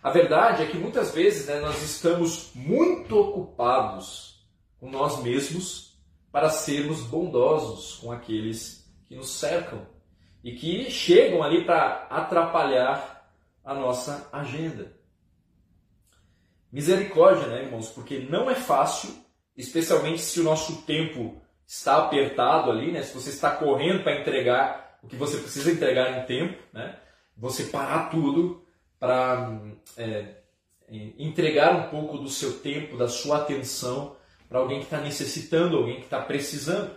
A 0.01 0.09
verdade 0.09 0.63
é 0.63 0.65
que 0.65 0.77
muitas 0.79 1.11
vezes 1.11 1.45
né, 1.45 1.59
nós 1.59 1.79
estamos 1.83 2.49
muito 2.55 3.15
ocupados 3.15 4.43
com 4.79 4.89
nós 4.89 5.21
mesmos 5.21 5.99
para 6.31 6.49
sermos 6.49 7.01
bondosos 7.01 7.99
com 7.99 8.11
aqueles 8.11 8.91
que 9.07 9.15
nos 9.15 9.29
cercam 9.35 9.85
e 10.43 10.53
que 10.53 10.89
chegam 10.89 11.43
ali 11.43 11.63
para 11.63 12.07
atrapalhar 12.09 13.20
a 13.63 13.73
nossa 13.73 14.29
agenda. 14.31 14.93
Misericórdia, 16.71 17.47
né, 17.47 17.63
irmãos? 17.63 17.89
Porque 17.89 18.19
não 18.19 18.49
é 18.49 18.55
fácil, 18.55 19.13
especialmente 19.57 20.21
se 20.21 20.39
o 20.39 20.43
nosso 20.43 20.83
tempo 20.83 21.41
está 21.67 21.97
apertado 21.97 22.71
ali, 22.71 22.91
né? 22.91 23.03
Se 23.03 23.13
você 23.13 23.29
está 23.29 23.51
correndo 23.51 24.03
para 24.03 24.19
entregar 24.19 24.99
o 25.03 25.07
que 25.07 25.15
você 25.15 25.37
precisa 25.37 25.71
entregar 25.71 26.17
em 26.17 26.25
tempo, 26.25 26.61
né? 26.71 26.97
Você 27.37 27.65
parar 27.65 28.09
tudo 28.09 28.63
para 28.99 29.59
é, 29.97 30.35
entregar 31.17 31.75
um 31.75 31.89
pouco 31.89 32.17
do 32.17 32.29
seu 32.29 32.59
tempo, 32.59 32.97
da 32.97 33.07
sua 33.07 33.37
atenção 33.37 34.15
para 34.47 34.59
alguém 34.59 34.79
que 34.79 34.85
está 34.85 34.99
necessitando, 34.99 35.77
alguém 35.77 35.97
que 35.97 36.03
está 36.03 36.21
precisando. 36.21 36.95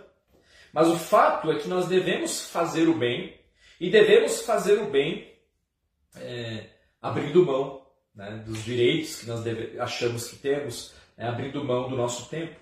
Mas 0.71 0.89
o 0.89 0.97
fato 0.97 1.51
é 1.51 1.57
que 1.57 1.67
nós 1.67 1.87
devemos 1.87 2.49
fazer 2.49 2.87
o 2.87 2.97
bem 2.97 3.39
e 3.79 3.89
devemos 3.89 4.41
fazer 4.41 4.79
o 4.81 4.89
bem 4.89 5.34
é, 6.17 6.67
abrindo 7.01 7.45
mão 7.45 7.85
né, 8.13 8.43
dos 8.45 8.63
direitos 8.63 9.19
que 9.19 9.27
nós 9.27 9.43
deve, 9.43 9.79
achamos 9.79 10.27
que 10.27 10.37
temos, 10.37 10.93
né, 11.17 11.27
abrindo 11.27 11.63
mão 11.63 11.89
do 11.89 11.95
nosso 11.95 12.29
tempo. 12.29 12.55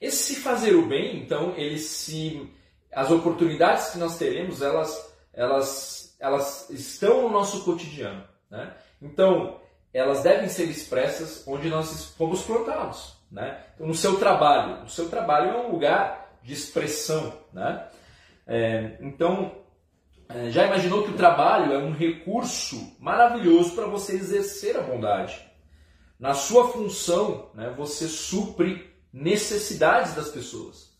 Esse 0.00 0.36
fazer 0.36 0.74
o 0.74 0.86
bem, 0.86 1.18
então, 1.18 1.54
ele 1.56 1.78
se, 1.78 2.48
as 2.92 3.10
oportunidades 3.10 3.90
que 3.90 3.98
nós 3.98 4.16
teremos, 4.16 4.62
elas, 4.62 5.12
elas, 5.32 6.16
elas 6.20 6.70
estão 6.70 7.22
no 7.22 7.30
nosso 7.30 7.64
cotidiano. 7.64 8.24
Né? 8.50 8.72
Então, 9.02 9.60
elas 9.92 10.22
devem 10.22 10.48
ser 10.48 10.64
expressas 10.64 11.46
onde 11.46 11.68
nós 11.68 12.14
fomos 12.16 12.42
plantados. 12.42 13.16
Né? 13.30 13.60
Então, 13.74 13.86
no 13.86 13.94
seu 13.94 14.18
trabalho. 14.18 14.84
O 14.84 14.88
seu 14.88 15.08
trabalho 15.08 15.50
é 15.50 15.56
um 15.66 15.72
lugar 15.72 16.38
de 16.42 16.52
expressão. 16.52 17.32
Né? 17.52 17.88
É, 18.46 18.96
então, 19.00 19.52
já 20.50 20.66
imaginou 20.66 21.04
que 21.04 21.10
o 21.10 21.16
trabalho 21.16 21.72
é 21.72 21.78
um 21.78 21.92
recurso 21.92 22.92
maravilhoso 22.98 23.74
para 23.74 23.86
você 23.86 24.14
exercer 24.14 24.76
a 24.76 24.82
bondade? 24.82 25.40
Na 26.18 26.34
sua 26.34 26.68
função, 26.68 27.50
né, 27.54 27.72
você 27.76 28.06
supre 28.08 28.92
necessidades 29.12 30.14
das 30.14 30.28
pessoas. 30.28 30.92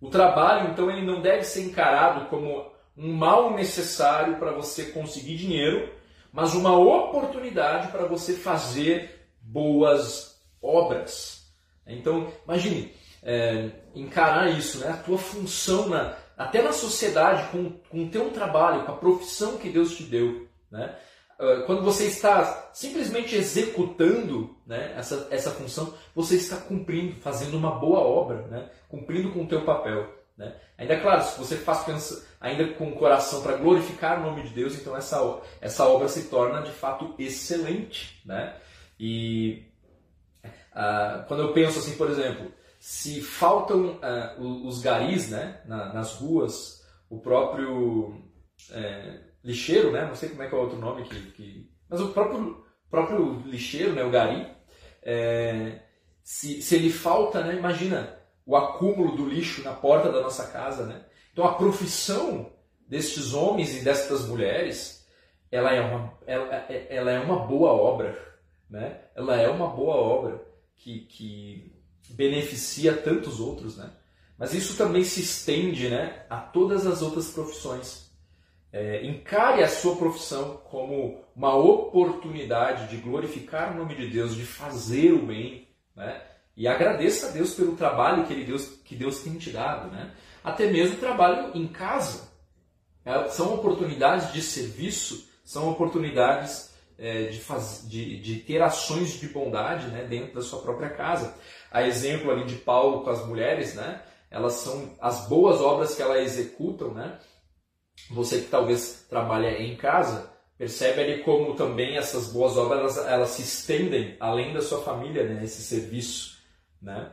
O 0.00 0.10
trabalho, 0.10 0.70
então, 0.70 0.90
ele 0.90 1.06
não 1.06 1.22
deve 1.22 1.44
ser 1.44 1.62
encarado 1.62 2.26
como 2.28 2.70
um 2.96 3.12
mal 3.12 3.54
necessário 3.54 4.36
para 4.36 4.52
você 4.52 4.86
conseguir 4.86 5.36
dinheiro, 5.36 5.90
mas 6.32 6.54
uma 6.54 6.76
oportunidade 6.76 7.88
para 7.88 8.06
você 8.06 8.34
fazer 8.34 9.28
boas 9.40 10.40
obras. 10.60 11.46
Então, 11.86 12.32
imagine, 12.44 12.92
é, 13.22 13.70
encarar 13.94 14.50
isso, 14.50 14.78
né? 14.78 14.90
a 14.90 14.96
tua 14.96 15.18
função, 15.18 15.88
na, 15.88 16.16
até 16.36 16.62
na 16.62 16.72
sociedade, 16.72 17.48
com, 17.50 17.70
com 17.88 18.04
o 18.04 18.08
teu 18.08 18.30
trabalho, 18.30 18.84
com 18.84 18.92
a 18.92 18.96
profissão 18.96 19.56
que 19.56 19.70
Deus 19.70 19.96
te 19.96 20.04
deu. 20.04 20.48
Né? 20.70 20.94
Ah, 21.38 21.62
quando 21.66 21.82
você 21.82 22.06
está 22.06 22.70
simplesmente 22.72 23.34
executando 23.34 24.56
né, 24.66 24.94
essa, 24.96 25.28
essa 25.30 25.50
função, 25.50 25.94
você 26.14 26.36
está 26.36 26.56
cumprindo, 26.56 27.14
fazendo 27.20 27.56
uma 27.56 27.72
boa 27.72 28.00
obra, 28.00 28.42
né? 28.48 28.70
cumprindo 28.88 29.32
com 29.32 29.42
o 29.42 29.48
teu 29.48 29.64
papel. 29.64 30.08
Né? 30.36 30.54
Ainda 30.78 30.98
claro, 31.00 31.22
se 31.22 31.38
você 31.38 31.56
faz 31.56 32.26
ainda 32.40 32.74
com 32.74 32.88
o 32.88 32.96
coração 32.96 33.42
para 33.42 33.56
glorificar 33.56 34.18
o 34.18 34.22
nome 34.22 34.42
de 34.42 34.54
Deus, 34.54 34.74
então 34.74 34.96
essa, 34.96 35.40
essa 35.60 35.86
obra 35.86 36.08
se 36.08 36.28
torna 36.28 36.62
de 36.62 36.72
fato 36.72 37.14
excelente. 37.18 38.20
Né? 38.24 38.56
E 38.98 39.64
uh, 40.44 41.24
quando 41.26 41.42
eu 41.42 41.52
penso 41.52 41.78
assim, 41.78 41.96
por 41.96 42.10
exemplo, 42.10 42.52
se 42.84 43.22
faltam 43.22 43.98
uh, 43.98 44.66
os 44.68 44.82
garis 44.82 45.30
né, 45.30 45.62
na, 45.64 45.90
nas 45.90 46.16
ruas, 46.16 46.86
o 47.08 47.18
próprio 47.18 48.22
é, 48.70 49.20
lixeiro, 49.42 49.90
né, 49.90 50.04
não 50.04 50.14
sei 50.14 50.28
como 50.28 50.42
é 50.42 50.48
que 50.48 50.54
é 50.54 50.58
o 50.58 50.60
outro 50.60 50.78
nome, 50.78 51.04
que, 51.04 51.18
que... 51.30 51.70
mas 51.88 52.02
o 52.02 52.08
próprio, 52.08 52.62
próprio 52.90 53.42
lixeiro, 53.46 53.94
né, 53.94 54.04
o 54.04 54.10
gari, 54.10 54.46
é, 55.02 55.80
se, 56.22 56.60
se 56.60 56.74
ele 56.74 56.90
falta, 56.90 57.42
né, 57.42 57.56
imagina 57.56 58.18
o 58.44 58.54
acúmulo 58.54 59.16
do 59.16 59.26
lixo 59.26 59.64
na 59.64 59.72
porta 59.72 60.12
da 60.12 60.20
nossa 60.20 60.48
casa. 60.48 60.84
Né? 60.84 61.06
Então 61.32 61.46
a 61.46 61.54
profissão 61.54 62.52
destes 62.86 63.32
homens 63.32 63.80
e 63.80 63.82
destas 63.82 64.28
mulheres, 64.28 65.08
ela 65.50 65.72
é 65.72 65.80
uma, 65.80 66.12
ela, 66.26 66.54
ela 66.68 67.10
é 67.10 67.18
uma 67.18 67.46
boa 67.46 67.72
obra. 67.72 68.14
Né? 68.68 69.00
Ela 69.14 69.40
é 69.40 69.48
uma 69.48 69.68
boa 69.68 69.96
obra 69.96 70.46
que, 70.76 71.00
que 71.06 71.73
beneficia 72.12 72.92
tantos 72.96 73.40
outros, 73.40 73.76
né? 73.76 73.90
Mas 74.38 74.52
isso 74.52 74.76
também 74.76 75.04
se 75.04 75.20
estende, 75.20 75.88
né, 75.88 76.24
a 76.28 76.38
todas 76.38 76.86
as 76.86 77.02
outras 77.02 77.28
profissões. 77.28 78.10
É, 78.72 79.06
encare 79.06 79.62
a 79.62 79.68
sua 79.68 79.94
profissão 79.94 80.60
como 80.64 81.24
uma 81.34 81.54
oportunidade 81.54 82.88
de 82.88 82.96
glorificar 82.96 83.72
o 83.72 83.78
nome 83.78 83.94
de 83.94 84.10
Deus, 84.10 84.34
de 84.34 84.44
fazer 84.44 85.12
o 85.12 85.24
bem, 85.26 85.68
né? 85.94 86.20
E 86.56 86.66
agradeça 86.68 87.28
a 87.28 87.30
Deus 87.30 87.54
pelo 87.54 87.76
trabalho 87.76 88.26
que, 88.26 88.32
ele 88.32 88.44
Deus, 88.44 88.66
que 88.84 88.94
Deus 88.94 89.20
tem 89.20 89.34
te 89.38 89.50
dado, 89.50 89.90
né? 89.90 90.12
Até 90.42 90.70
mesmo 90.70 90.96
trabalho 90.96 91.52
em 91.54 91.68
casa. 91.68 92.28
É, 93.04 93.28
são 93.28 93.54
oportunidades 93.54 94.32
de 94.32 94.42
serviço, 94.42 95.28
são 95.44 95.70
oportunidades 95.70 96.74
é, 96.98 97.24
de, 97.24 97.40
faz, 97.40 97.84
de, 97.88 98.18
de, 98.20 98.36
ter 98.36 98.62
ações 98.62 99.18
de 99.20 99.28
bondade 99.28 99.88
né, 99.88 100.04
dentro 100.04 100.34
da 100.34 100.42
sua 100.42 100.62
própria 100.62 100.90
casa. 100.90 101.36
A 101.74 101.82
exemplo 101.82 102.30
ali 102.30 102.44
de 102.44 102.54
Paulo 102.54 103.02
com 103.02 103.10
as 103.10 103.26
mulheres, 103.26 103.74
né, 103.74 104.00
elas 104.30 104.52
são 104.52 104.94
as 105.00 105.28
boas 105.28 105.60
obras 105.60 105.96
que 105.96 106.02
elas 106.02 106.22
executam. 106.22 106.94
Né? 106.94 107.18
Você 108.10 108.42
que 108.42 108.46
talvez 108.46 109.04
trabalha 109.10 109.60
em 109.60 109.74
casa, 109.74 110.30
percebe 110.56 111.02
ali 111.02 111.24
como 111.24 111.56
também 111.56 111.96
essas 111.96 112.32
boas 112.32 112.56
obras 112.56 112.96
elas, 112.96 113.30
se 113.30 113.42
estendem 113.42 114.16
além 114.20 114.54
da 114.54 114.62
sua 114.62 114.82
família, 114.82 115.24
né, 115.24 115.42
esse 115.42 115.62
serviço. 115.62 116.38
Né? 116.80 117.10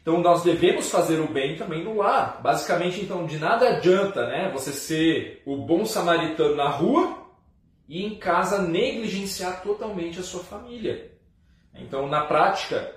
Então 0.00 0.20
nós 0.20 0.44
devemos 0.44 0.88
fazer 0.88 1.18
o 1.18 1.26
bem 1.26 1.56
também 1.56 1.82
no 1.82 1.96
lar. 1.96 2.40
Basicamente, 2.40 3.00
então, 3.00 3.26
de 3.26 3.36
nada 3.36 3.78
adianta 3.78 4.28
né, 4.28 4.48
você 4.52 4.70
ser 4.70 5.42
o 5.44 5.56
bom 5.56 5.84
samaritano 5.84 6.54
na 6.54 6.68
rua 6.68 7.18
e 7.88 8.04
em 8.04 8.16
casa 8.16 8.62
negligenciar 8.62 9.60
totalmente 9.64 10.20
a 10.20 10.22
sua 10.22 10.44
família. 10.44 11.10
Então, 11.74 12.08
na 12.08 12.24
prática, 12.24 12.95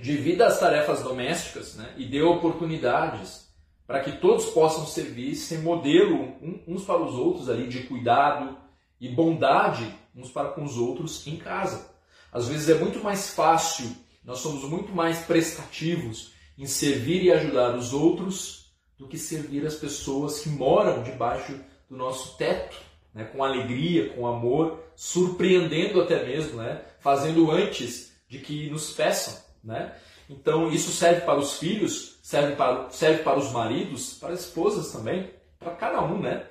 divida 0.00 0.46
as 0.46 0.58
tarefas 0.58 1.02
domésticas 1.02 1.74
né, 1.74 1.92
e 1.96 2.04
dê 2.04 2.22
oportunidades 2.22 3.48
para 3.86 4.00
que 4.00 4.12
todos 4.18 4.46
possam 4.46 4.86
servir, 4.86 5.34
ser 5.34 5.58
modelo 5.60 6.34
uns 6.66 6.84
para 6.84 7.02
os 7.02 7.14
outros 7.14 7.48
ali 7.48 7.66
de 7.66 7.84
cuidado 7.84 8.56
e 9.00 9.08
bondade 9.08 9.94
uns 10.14 10.30
para 10.30 10.50
com 10.50 10.64
os 10.64 10.76
outros 10.76 11.26
em 11.26 11.36
casa. 11.36 11.90
Às 12.30 12.48
vezes 12.48 12.68
é 12.68 12.74
muito 12.74 13.02
mais 13.02 13.30
fácil, 13.30 13.90
nós 14.24 14.40
somos 14.40 14.62
muito 14.64 14.92
mais 14.92 15.20
prestativos 15.20 16.32
em 16.58 16.66
servir 16.66 17.22
e 17.22 17.32
ajudar 17.32 17.74
os 17.74 17.94
outros 17.94 18.72
do 18.98 19.06
que 19.06 19.16
servir 19.16 19.64
as 19.64 19.76
pessoas 19.76 20.40
que 20.40 20.48
moram 20.48 21.02
debaixo 21.02 21.58
do 21.88 21.96
nosso 21.96 22.36
teto 22.36 22.76
né, 23.14 23.24
com 23.24 23.42
alegria, 23.42 24.10
com 24.10 24.26
amor, 24.26 24.80
surpreendendo 24.94 26.00
até 26.00 26.24
mesmo, 26.24 26.58
né, 26.58 26.82
fazendo 27.00 27.50
antes 27.50 28.12
de 28.28 28.38
que 28.38 28.68
nos 28.68 28.92
peçam. 28.92 29.47
Né? 29.62 29.94
Então 30.28 30.70
isso 30.70 30.90
serve 30.92 31.22
para 31.22 31.38
os 31.38 31.58
filhos, 31.58 32.18
serve 32.22 32.56
para, 32.56 32.90
serve 32.90 33.22
para 33.22 33.38
os 33.38 33.50
maridos, 33.52 34.14
para 34.14 34.32
as 34.32 34.40
esposas 34.40 34.92
também, 34.92 35.30
para 35.58 35.72
cada 35.72 36.02
um. 36.02 36.20
Né? 36.20 36.46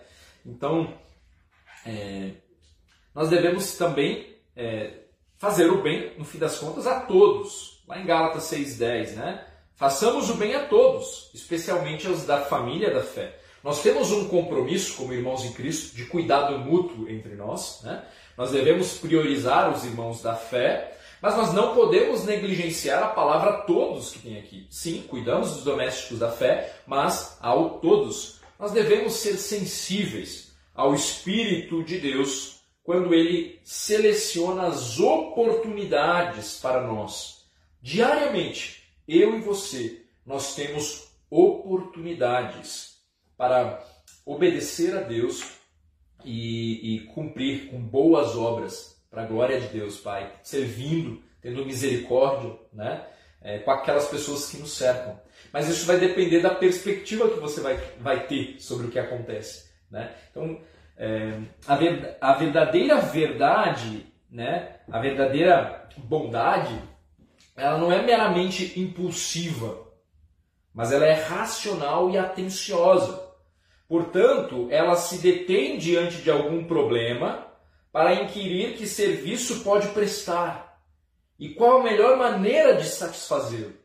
Então 0.46 0.94
é, 1.86 2.32
nós 3.14 3.30
devemos 3.30 3.76
também 3.78 4.36
é, 4.56 4.94
fazer 5.38 5.70
o 5.72 5.82
bem, 5.82 6.14
no 6.18 6.26
fim 6.26 6.38
das 6.38 6.58
contas, 6.58 6.88
a 6.88 7.02
todos. 7.02 7.84
Lá 7.88 8.00
em 8.00 8.06
Gálatas 8.06 8.44
6,10, 8.52 9.14
né? 9.16 9.48
Façamos 9.76 10.30
o 10.30 10.34
bem 10.34 10.56
a 10.56 10.66
todos, 10.66 11.30
especialmente 11.34 12.08
aos 12.08 12.26
da 12.26 12.42
família 12.42 12.92
da 12.92 13.04
fé. 13.04 13.38
Nós 13.64 13.84
temos 13.84 14.12
um 14.12 14.28
compromisso 14.28 14.98
como 14.98 15.14
irmãos 15.14 15.46
em 15.46 15.54
Cristo 15.54 15.96
de 15.96 16.06
cuidado 16.06 16.58
mútuo 16.58 17.08
entre 17.10 17.36
nós. 17.36 17.82
Né? 17.84 18.04
Nós 18.36 18.52
devemos 18.52 18.98
priorizar 18.98 19.72
os 19.72 19.86
irmãos 19.86 20.22
da 20.22 20.36
fé, 20.36 20.97
mas 21.22 21.36
nós 21.36 21.54
não 21.54 21.74
podemos 21.74 22.24
negligenciar 22.26 23.04
a 23.04 23.10
palavra 23.10 23.62
todos 23.64 24.12
que 24.12 24.20
tem 24.20 24.38
aqui. 24.38 24.68
Sim, 24.70 25.04
cuidamos 25.08 25.52
dos 25.52 25.64
domésticos 25.64 26.20
da 26.20 26.32
fé, 26.32 26.76
mas 26.86 27.38
ao 27.42 27.80
todos. 27.80 28.40
Nós 28.60 28.72
devemos 28.72 29.14
ser 29.14 29.38
sensíveis 29.38 30.56
ao 30.74 30.94
Espírito 30.94 31.84
de 31.84 32.00
Deus 32.00 32.58
quando 32.84 33.14
ele 33.14 33.60
seleciona 33.64 34.68
as 34.68 35.00
oportunidades 35.00 36.60
para 36.62 36.86
nós. 36.86 37.46
Diariamente, 37.82 38.84
eu 39.08 39.38
e 39.38 39.42
você, 39.42 40.02
nós 40.26 40.56
temos 40.56 41.08
oportunidades 41.30 42.98
para 43.36 43.84
obedecer 44.26 44.96
a 44.96 45.02
Deus 45.02 45.44
e, 46.24 46.96
e 46.96 47.00
cumprir 47.08 47.70
com 47.70 47.80
boas 47.80 48.36
obras 48.36 48.97
para 49.10 49.24
a 49.24 49.26
glória 49.26 49.60
de 49.60 49.68
Deus, 49.68 50.00
Pai, 50.00 50.32
servindo, 50.44 51.22
tendo 51.42 51.66
misericórdia, 51.66 52.58
né? 52.74 53.06
É, 53.42 53.60
com 53.60 53.72
aquelas 53.72 54.08
pessoas 54.08 54.50
que 54.50 54.58
nos 54.58 54.76
cercam. 54.76 55.20
Mas 55.54 55.70
isso 55.70 55.86
vai 55.86 55.98
depender 55.98 56.42
da 56.42 56.54
perspectiva 56.54 57.30
que 57.30 57.40
você 57.40 57.62
vai, 57.62 57.78
vai 58.00 58.26
ter 58.26 58.60
sobre 58.60 58.88
o 58.88 58.90
que 58.90 59.00
acontece. 59.00 59.70
Né? 59.90 60.12
Então, 60.32 60.60
é, 60.98 61.40
a, 61.68 61.76
ver, 61.76 62.18
a 62.20 62.34
verdadeira 62.34 62.98
verdade, 62.98 64.08
né? 64.30 64.78
a 64.92 65.00
verdadeira 65.00 65.88
bondade, 65.98 66.82
ela 67.56 67.78
não 67.78 67.92
é 67.92 68.02
meramente 68.02 68.80
impulsiva, 68.80 69.88
mas 70.74 70.92
ela 70.92 71.06
é 71.06 71.14
racional 71.14 72.10
e 72.10 72.18
atenciosa. 72.18 73.28
Portanto, 73.88 74.68
ela 74.70 74.96
se 74.96 75.20
detém 75.20 75.78
diante 75.78 76.18
de 76.18 76.30
algum 76.30 76.66
problema 76.66 77.47
para 77.92 78.14
inquirir 78.14 78.78
que 78.78 78.88
serviço 78.88 79.64
pode 79.64 79.88
prestar 79.90 80.82
e 81.40 81.50
qual 81.50 81.80
a 81.80 81.84
melhor 81.84 82.18
maneira 82.18 82.76
de 82.76 82.88
satisfazê-lo. 82.88 83.76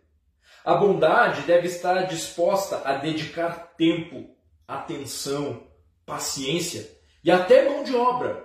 A 0.64 0.74
bondade 0.74 1.42
deve 1.42 1.66
estar 1.66 2.02
disposta 2.02 2.82
a 2.84 2.96
dedicar 2.96 3.74
tempo, 3.76 4.30
atenção, 4.66 5.66
paciência 6.06 6.88
e 7.24 7.30
até 7.30 7.68
mão 7.68 7.82
de 7.82 7.94
obra, 7.94 8.44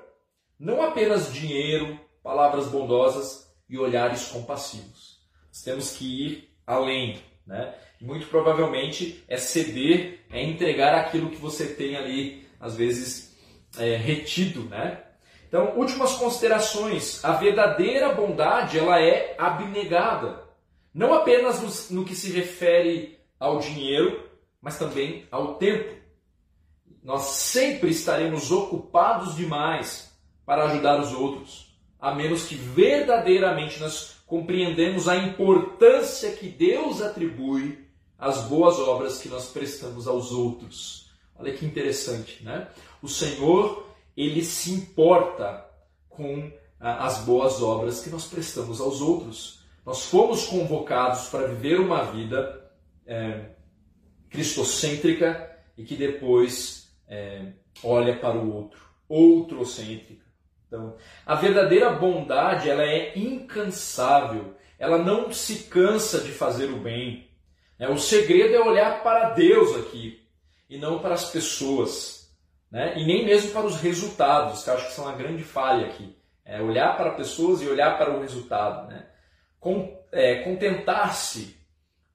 não 0.59 0.81
apenas 0.81 1.31
dinheiro, 1.31 1.99
palavras 2.23 2.67
bondosas 2.67 3.47
e 3.69 3.77
olhares 3.77 4.27
compassivos. 4.27 5.19
Nós 5.47 5.61
temos 5.61 5.91
que 5.95 6.25
ir 6.25 6.57
além, 6.65 7.21
né? 7.45 7.75
muito 7.99 8.27
provavelmente 8.27 9.23
é 9.27 9.37
ceder, 9.37 10.25
é 10.31 10.43
entregar 10.43 10.93
aquilo 10.95 11.29
que 11.29 11.37
você 11.37 11.67
tem 11.67 11.95
ali, 11.95 12.47
às 12.59 12.75
vezes, 12.75 13.35
é, 13.77 13.95
retido, 13.95 14.63
né? 14.63 15.03
Então, 15.47 15.77
últimas 15.77 16.13
considerações. 16.13 17.23
A 17.23 17.33
verdadeira 17.33 18.13
bondade, 18.13 18.77
ela 18.77 19.01
é 19.01 19.35
abnegada. 19.37 20.43
Não 20.93 21.13
apenas 21.13 21.89
no, 21.89 21.99
no 21.99 22.05
que 22.05 22.15
se 22.15 22.31
refere 22.31 23.19
ao 23.39 23.59
dinheiro, 23.59 24.29
mas 24.61 24.77
também 24.77 25.25
ao 25.31 25.55
tempo. 25.55 25.95
Nós 27.03 27.21
sempre 27.21 27.89
estaremos 27.89 28.51
ocupados 28.51 29.35
demais 29.35 30.11
para 30.45 30.65
ajudar 30.65 30.99
os 30.99 31.13
outros, 31.13 31.77
a 31.99 32.13
menos 32.13 32.45
que 32.45 32.55
verdadeiramente 32.55 33.79
nós 33.79 34.17
compreendemos 34.25 35.07
a 35.07 35.15
importância 35.15 36.31
que 36.31 36.49
Deus 36.49 37.01
atribui 37.01 37.87
as 38.19 38.43
boas 38.43 38.79
obras 38.79 39.19
que 39.19 39.29
nós 39.29 39.47
prestamos 39.47 40.07
aos 40.07 40.31
outros. 40.31 41.09
Olha 41.37 41.53
que 41.53 41.65
interessante, 41.65 42.43
né? 42.43 42.67
O 43.01 43.07
Senhor, 43.07 43.86
ele 44.17 44.43
se 44.43 44.71
importa 44.71 45.63
com 46.09 46.51
ah, 46.79 47.05
as 47.05 47.19
boas 47.19 47.61
obras 47.61 48.01
que 48.01 48.09
nós 48.09 48.25
prestamos 48.25 48.81
aos 48.81 48.99
outros. 48.99 49.59
Nós 49.85 50.05
fomos 50.05 50.47
convocados 50.47 51.29
para 51.29 51.47
viver 51.47 51.79
uma 51.79 52.03
vida 52.11 52.69
é, 53.05 53.51
cristocêntrica 54.29 55.55
e 55.77 55.83
que 55.83 55.95
depois 55.95 56.91
é, 57.07 57.53
olha 57.83 58.17
para 58.17 58.37
o 58.37 58.53
outro, 58.53 58.81
outrocêntrica. 59.07 60.25
Então, 60.67 60.97
a 61.25 61.35
verdadeira 61.35 61.91
bondade 61.91 62.69
ela 62.69 62.83
é 62.83 63.17
incansável, 63.17 64.55
ela 64.77 64.97
não 64.97 65.31
se 65.31 65.63
cansa 65.63 66.19
de 66.19 66.31
fazer 66.31 66.69
o 66.69 66.79
bem. 66.79 67.29
Né? 67.79 67.87
O 67.87 67.97
segredo 67.97 68.55
é 68.55 68.59
olhar 68.59 69.01
para 69.01 69.29
Deus 69.29 69.75
aqui 69.77 70.21
e 70.69 70.77
não 70.77 70.99
para 70.99 71.13
as 71.13 71.31
pessoas, 71.31 72.16
né? 72.71 72.97
e 72.97 73.05
nem 73.05 73.25
mesmo 73.25 73.51
para 73.51 73.65
os 73.65 73.77
resultados, 73.77 74.63
que 74.63 74.69
eu 74.69 74.73
acho 74.73 74.87
que 74.87 74.93
são 74.93 75.07
a 75.07 75.13
grande 75.13 75.43
falha 75.43 75.87
aqui. 75.87 76.15
É 76.43 76.61
olhar 76.61 76.95
para 76.95 77.11
pessoas 77.11 77.61
e 77.61 77.67
olhar 77.67 77.97
para 77.97 78.15
o 78.15 78.21
resultado. 78.21 78.87
Né? 78.87 79.05
É, 80.11 80.43
Contentar-se 80.43 81.57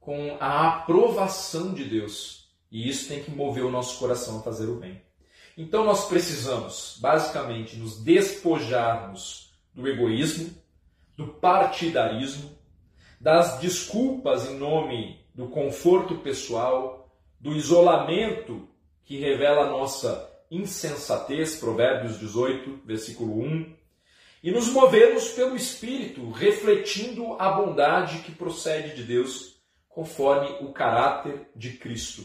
com 0.00 0.36
a 0.40 0.68
aprovação 0.68 1.74
de 1.74 1.84
Deus. 1.84 2.50
E 2.70 2.88
isso 2.88 3.08
tem 3.08 3.22
que 3.22 3.30
mover 3.30 3.64
o 3.64 3.70
nosso 3.70 3.98
coração 3.98 4.38
a 4.38 4.42
fazer 4.42 4.66
o 4.66 4.76
bem. 4.76 5.02
Então 5.56 5.84
nós 5.84 6.08
precisamos, 6.08 6.98
basicamente, 7.00 7.76
nos 7.76 8.02
despojarmos 8.02 9.52
do 9.74 9.86
egoísmo, 9.86 10.50
do 11.16 11.28
partidarismo, 11.28 12.50
das 13.20 13.60
desculpas 13.60 14.48
em 14.48 14.56
nome 14.56 15.20
do 15.34 15.48
conforto 15.48 16.16
pessoal, 16.18 17.14
do 17.38 17.52
isolamento 17.52 18.68
que 19.04 19.18
revela 19.18 19.66
a 19.66 19.70
nossa 19.70 20.31
insensatez, 20.52 21.56
Provérbios 21.56 22.18
18, 22.18 22.82
versículo 22.84 23.40
1, 23.40 23.74
e 24.42 24.50
nos 24.50 24.68
movermos 24.68 25.28
pelo 25.28 25.56
Espírito, 25.56 26.30
refletindo 26.30 27.34
a 27.38 27.50
bondade 27.52 28.18
que 28.18 28.32
procede 28.32 28.94
de 28.96 29.04
Deus, 29.04 29.56
conforme 29.88 30.48
o 30.60 30.72
caráter 30.72 31.48
de 31.54 31.72
Cristo. 31.72 32.24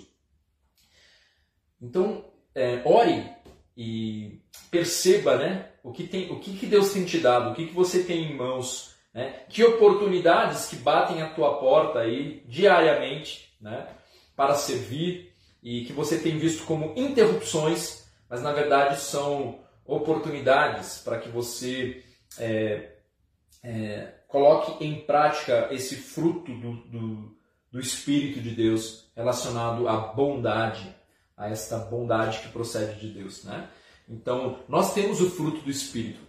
Então, 1.81 2.25
é, 2.55 2.81
ore 2.83 3.29
e 3.75 4.41
perceba 4.71 5.37
né, 5.37 5.69
o, 5.83 5.91
que 5.91 6.07
tem, 6.07 6.31
o 6.31 6.39
que, 6.39 6.57
que 6.57 6.65
Deus 6.65 6.91
tem 6.91 7.05
te 7.05 7.19
dado, 7.19 7.51
o 7.51 7.55
que, 7.55 7.67
que 7.67 7.73
você 7.73 8.03
tem 8.03 8.31
em 8.31 8.35
mãos, 8.35 8.95
né, 9.13 9.43
que 9.47 9.63
oportunidades 9.63 10.65
que 10.67 10.75
batem 10.75 11.21
à 11.21 11.29
tua 11.29 11.59
porta 11.59 11.99
aí 11.99 12.43
diariamente 12.47 13.55
né, 13.61 13.87
para 14.35 14.55
servir 14.55 15.33
e 15.61 15.85
que 15.85 15.93
você 15.93 16.17
tem 16.17 16.37
visto 16.39 16.65
como 16.65 16.93
interrupções, 16.95 18.06
mas 18.29 18.41
na 18.41 18.51
verdade 18.51 18.99
são 18.99 19.59
oportunidades 19.85 20.99
para 20.99 21.19
que 21.19 21.29
você 21.29 22.03
é, 22.37 22.91
é, 23.63 24.13
coloque 24.27 24.83
em 24.83 25.01
prática 25.01 25.69
esse 25.71 25.95
fruto 25.95 26.53
do, 26.53 26.73
do, 26.87 27.37
do 27.71 27.79
Espírito 27.79 28.41
de 28.41 28.51
Deus 28.51 29.09
relacionado 29.15 29.87
à 29.87 29.97
bondade, 29.97 30.93
a 31.35 31.49
esta 31.49 31.77
bondade 31.77 32.39
que 32.39 32.49
procede 32.49 32.99
de 32.99 33.13
Deus. 33.13 33.43
Né? 33.43 33.69
Então, 34.09 34.59
nós 34.67 34.93
temos 34.93 35.21
o 35.21 35.29
fruto 35.29 35.61
do 35.61 35.71
Espírito. 35.71 36.19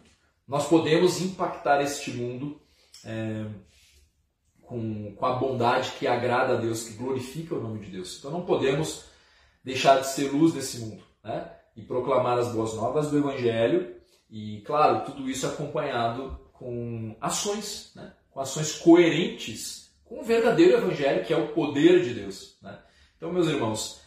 Nós 0.46 0.66
podemos 0.66 1.20
impactar 1.20 1.82
este 1.82 2.10
mundo 2.12 2.60
é, 3.04 3.44
com, 4.62 5.14
com 5.14 5.26
a 5.26 5.34
bondade 5.34 5.92
que 5.98 6.06
agrada 6.06 6.54
a 6.54 6.60
Deus, 6.60 6.84
que 6.84 6.94
glorifica 6.94 7.54
o 7.54 7.60
nome 7.60 7.80
de 7.80 7.90
Deus. 7.90 8.18
Então, 8.18 8.30
não 8.30 8.46
podemos 8.46 9.04
deixar 9.64 10.00
de 10.00 10.06
ser 10.06 10.30
luz 10.30 10.54
nesse 10.54 10.78
mundo 10.78 11.08
né? 11.22 11.50
E 11.78 11.82
proclamar 11.82 12.38
as 12.38 12.52
boas 12.52 12.74
novas 12.74 13.10
do 13.10 13.18
Evangelho. 13.18 13.94
E, 14.28 14.60
claro, 14.66 15.04
tudo 15.06 15.30
isso 15.30 15.46
acompanhado 15.46 16.38
com 16.52 17.16
ações, 17.20 17.92
né? 17.94 18.12
com 18.30 18.40
ações 18.40 18.74
coerentes 18.74 19.88
com 20.04 20.20
o 20.20 20.24
verdadeiro 20.24 20.76
Evangelho, 20.76 21.24
que 21.24 21.32
é 21.32 21.36
o 21.36 21.48
poder 21.48 22.02
de 22.02 22.14
Deus. 22.14 22.58
Né? 22.62 22.78
Então, 23.16 23.32
meus 23.32 23.46
irmãos, 23.46 24.00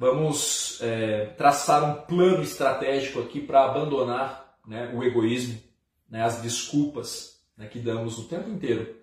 Vamos 0.00 0.80
é, 0.80 1.26
traçar 1.36 1.82
um 1.82 2.02
plano 2.02 2.40
estratégico 2.40 3.18
aqui 3.18 3.40
para 3.40 3.64
abandonar 3.64 4.56
né, 4.64 4.92
o 4.94 5.02
egoísmo, 5.02 5.60
né, 6.08 6.22
as 6.22 6.40
desculpas 6.40 7.42
né, 7.56 7.66
que 7.66 7.80
damos 7.80 8.16
o 8.16 8.28
tempo 8.28 8.48
inteiro 8.48 8.94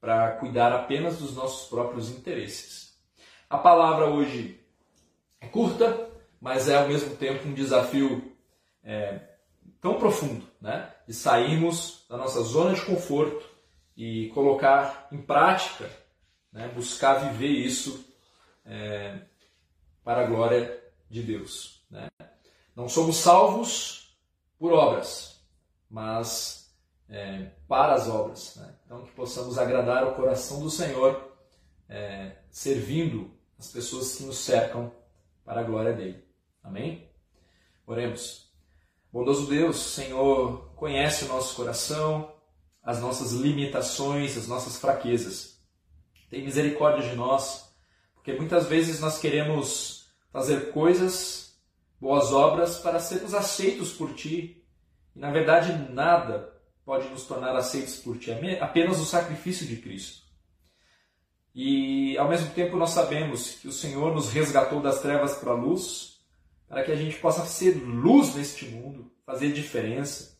para 0.00 0.30
cuidar 0.36 0.72
apenas 0.72 1.18
dos 1.18 1.34
nossos 1.34 1.68
próprios 1.68 2.08
interesses. 2.08 2.96
A 3.50 3.58
palavra 3.58 4.06
hoje 4.06 4.60
é 5.40 5.48
curta, 5.48 6.08
mas 6.44 6.68
é 6.68 6.76
ao 6.76 6.86
mesmo 6.86 7.16
tempo 7.16 7.48
um 7.48 7.54
desafio 7.54 8.36
é, 8.82 9.18
tão 9.80 9.98
profundo, 9.98 10.46
né? 10.60 10.92
De 11.08 11.14
sairmos 11.14 12.04
da 12.06 12.18
nossa 12.18 12.42
zona 12.42 12.74
de 12.74 12.82
conforto 12.82 13.48
e 13.96 14.28
colocar 14.34 15.08
em 15.10 15.22
prática, 15.22 15.90
né? 16.52 16.68
buscar 16.68 17.14
viver 17.14 17.48
isso 17.48 18.12
é, 18.62 19.20
para 20.04 20.20
a 20.20 20.26
glória 20.26 20.84
de 21.08 21.22
Deus. 21.22 21.82
Né? 21.90 22.10
Não 22.76 22.90
somos 22.90 23.16
salvos 23.16 24.14
por 24.58 24.70
obras, 24.74 25.42
mas 25.88 26.70
é, 27.08 27.52
para 27.66 27.94
as 27.94 28.06
obras. 28.06 28.56
Né? 28.56 28.74
Então, 28.84 29.02
que 29.02 29.12
possamos 29.12 29.56
agradar 29.56 30.06
o 30.06 30.14
coração 30.14 30.60
do 30.60 30.68
Senhor, 30.68 31.26
é, 31.88 32.32
servindo 32.50 33.30
as 33.58 33.68
pessoas 33.68 34.14
que 34.16 34.24
nos 34.24 34.36
cercam 34.36 34.92
para 35.42 35.62
a 35.62 35.64
glória 35.64 35.94
dele. 35.94 36.23
Amém? 36.64 37.08
Oremos. 37.86 38.50
Bondoso 39.12 39.46
Deus, 39.46 39.76
Senhor, 39.76 40.74
conhece 40.74 41.26
o 41.26 41.28
nosso 41.28 41.54
coração, 41.54 42.34
as 42.82 43.00
nossas 43.00 43.32
limitações, 43.32 44.36
as 44.36 44.48
nossas 44.48 44.78
fraquezas. 44.78 45.60
Tem 46.30 46.42
misericórdia 46.42 47.08
de 47.08 47.14
nós, 47.14 47.70
porque 48.14 48.32
muitas 48.32 48.66
vezes 48.66 48.98
nós 48.98 49.18
queremos 49.18 50.08
fazer 50.32 50.72
coisas, 50.72 51.56
boas 52.00 52.32
obras 52.32 52.78
para 52.78 52.98
sermos 52.98 53.34
aceitos 53.34 53.92
por 53.92 54.14
Ti. 54.14 54.64
E 55.14 55.18
na 55.18 55.30
verdade 55.30 55.92
nada 55.92 56.52
pode 56.84 57.08
nos 57.08 57.24
tornar 57.24 57.54
aceitos 57.54 57.96
por 57.96 58.18
Ti, 58.18 58.32
apenas 58.58 58.98
o 58.98 59.04
sacrifício 59.04 59.66
de 59.66 59.76
Cristo. 59.76 60.24
E 61.54 62.18
ao 62.18 62.28
mesmo 62.28 62.50
tempo 62.50 62.76
nós 62.76 62.90
sabemos 62.90 63.50
que 63.50 63.68
o 63.68 63.72
Senhor 63.72 64.12
nos 64.12 64.32
resgatou 64.32 64.80
das 64.80 65.00
trevas 65.00 65.36
para 65.36 65.52
a 65.52 65.54
luz, 65.54 66.13
para 66.68 66.84
que 66.84 66.92
a 66.92 66.96
gente 66.96 67.16
possa 67.16 67.44
ser 67.44 67.74
luz 67.76 68.34
neste 68.34 68.66
mundo, 68.66 69.10
fazer 69.24 69.52
diferença. 69.52 70.38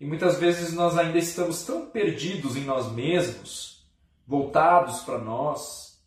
E 0.00 0.06
muitas 0.06 0.38
vezes 0.38 0.72
nós 0.72 0.96
ainda 0.96 1.18
estamos 1.18 1.64
tão 1.64 1.86
perdidos 1.90 2.56
em 2.56 2.64
nós 2.64 2.90
mesmos, 2.92 3.88
voltados 4.26 5.00
para 5.00 5.18
nós, 5.18 6.02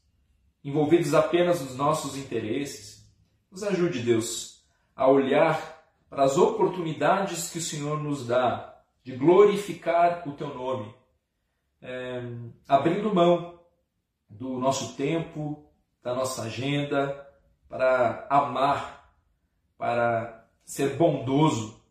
envolvidos 0.63 1.13
apenas 1.13 1.62
nos 1.62 1.76
nossos 1.76 2.17
interesses, 2.17 3.08
nos 3.52 3.63
ajude, 3.63 4.02
Deus, 4.02 4.63
a 4.95 5.08
olhar 5.08 5.80
para 6.10 6.24
as 6.24 6.38
oportunidades 6.38 7.50
que 7.50 7.58
o 7.58 7.62
Senhor 7.62 8.02
nos 8.02 8.28
dá 8.28 8.76
de 9.04 9.15
glorificar 9.15 10.28
o 10.28 10.34
Teu 10.34 10.54
nome, 10.54 10.93
é, 11.82 12.22
abrindo 12.68 13.14
mão 13.14 13.60
do 14.30 14.60
nosso 14.60 14.95
tempo, 14.95 15.66
da 16.03 16.14
nossa 16.14 16.43
agenda, 16.43 17.28
para 17.68 18.28
amar, 18.30 18.99
para 19.80 20.45
ser 20.65 20.97
bondoso 20.97 21.82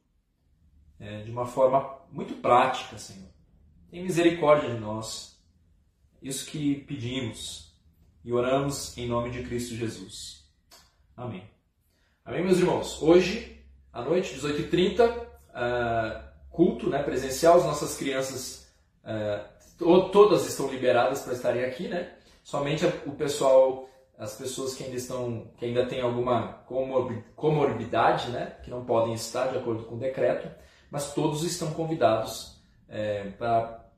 é, 1.01 1.23
de 1.23 1.31
uma 1.31 1.47
forma 1.47 1.99
muito 2.13 2.35
prática, 2.35 2.99
Senhor. 2.99 3.31
Tem 3.91 4.03
misericórdia 4.03 4.75
de 4.75 4.79
nós. 4.79 5.43
Isso 6.21 6.51
que 6.51 6.83
pedimos 6.83 7.75
e 8.23 8.31
oramos 8.33 8.97
em 8.99 9.09
nome 9.09 9.31
de 9.31 9.43
Cristo 9.43 9.75
Jesus. 9.75 10.47
Amém. 11.17 11.43
Amém, 12.25 12.45
meus 12.45 12.59
irmãos? 12.59 13.01
Hoje, 13.01 13.65
à 13.91 14.03
noite, 14.03 14.35
18h30, 14.35 15.09
uh, 15.09 15.27
ah, 15.55 16.33
culto 16.51 16.91
né, 16.91 17.03
presencial. 17.03 17.57
As 17.57 17.65
nossas 17.65 17.97
crianças, 17.97 18.71
uh, 19.03 20.11
todas 20.11 20.47
estão 20.47 20.71
liberadas 20.71 21.23
para 21.23 21.33
estarem 21.33 21.65
aqui, 21.65 21.89
né? 21.89 22.17
Somente 22.45 22.85
o 23.07 23.13
pessoal, 23.13 23.89
as 24.19 24.37
pessoas 24.37 24.75
que 24.75 24.83
ainda 24.83 24.97
estão, 24.97 25.53
que 25.57 25.65
ainda 25.65 25.87
têm 25.87 26.01
alguma 26.01 26.65
comorbidade, 27.37 28.31
né? 28.31 28.59
Que 28.65 28.71
não 28.71 28.85
podem 28.85 29.15
estar 29.15 29.47
de 29.47 29.57
acordo 29.57 29.85
com 29.85 29.95
o 29.95 29.99
decreto, 29.99 30.51
mas 30.91 31.15
todos 31.15 31.45
estão 31.45 31.73
convidados 31.73 32.61
é, 32.89 33.31
para 33.31 33.89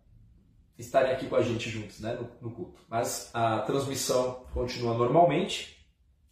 estarem 0.79 1.13
aqui 1.13 1.27
com 1.27 1.37
a 1.37 1.43
gente 1.43 1.71
juntos, 1.71 2.01
né? 2.01 2.15
No, 2.15 2.51
no 2.51 2.55
culto. 2.55 2.83
Mas 2.87 3.31
a 3.33 3.61
transmissão 3.61 4.45
continua 4.53 4.93
normalmente. 4.93 5.87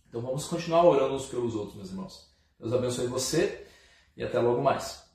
Então 0.07 0.21
vamos 0.21 0.47
continuar 0.47 0.85
orando 0.85 1.15
uns 1.15 1.27
pelos 1.27 1.55
outros, 1.55 1.77
meus 1.77 1.89
irmãos. 1.89 2.31
Deus 2.61 2.73
abençoe 2.75 3.07
você 3.07 3.67
e 4.15 4.23
até 4.23 4.39
logo 4.39 4.63
mais. 4.63 5.08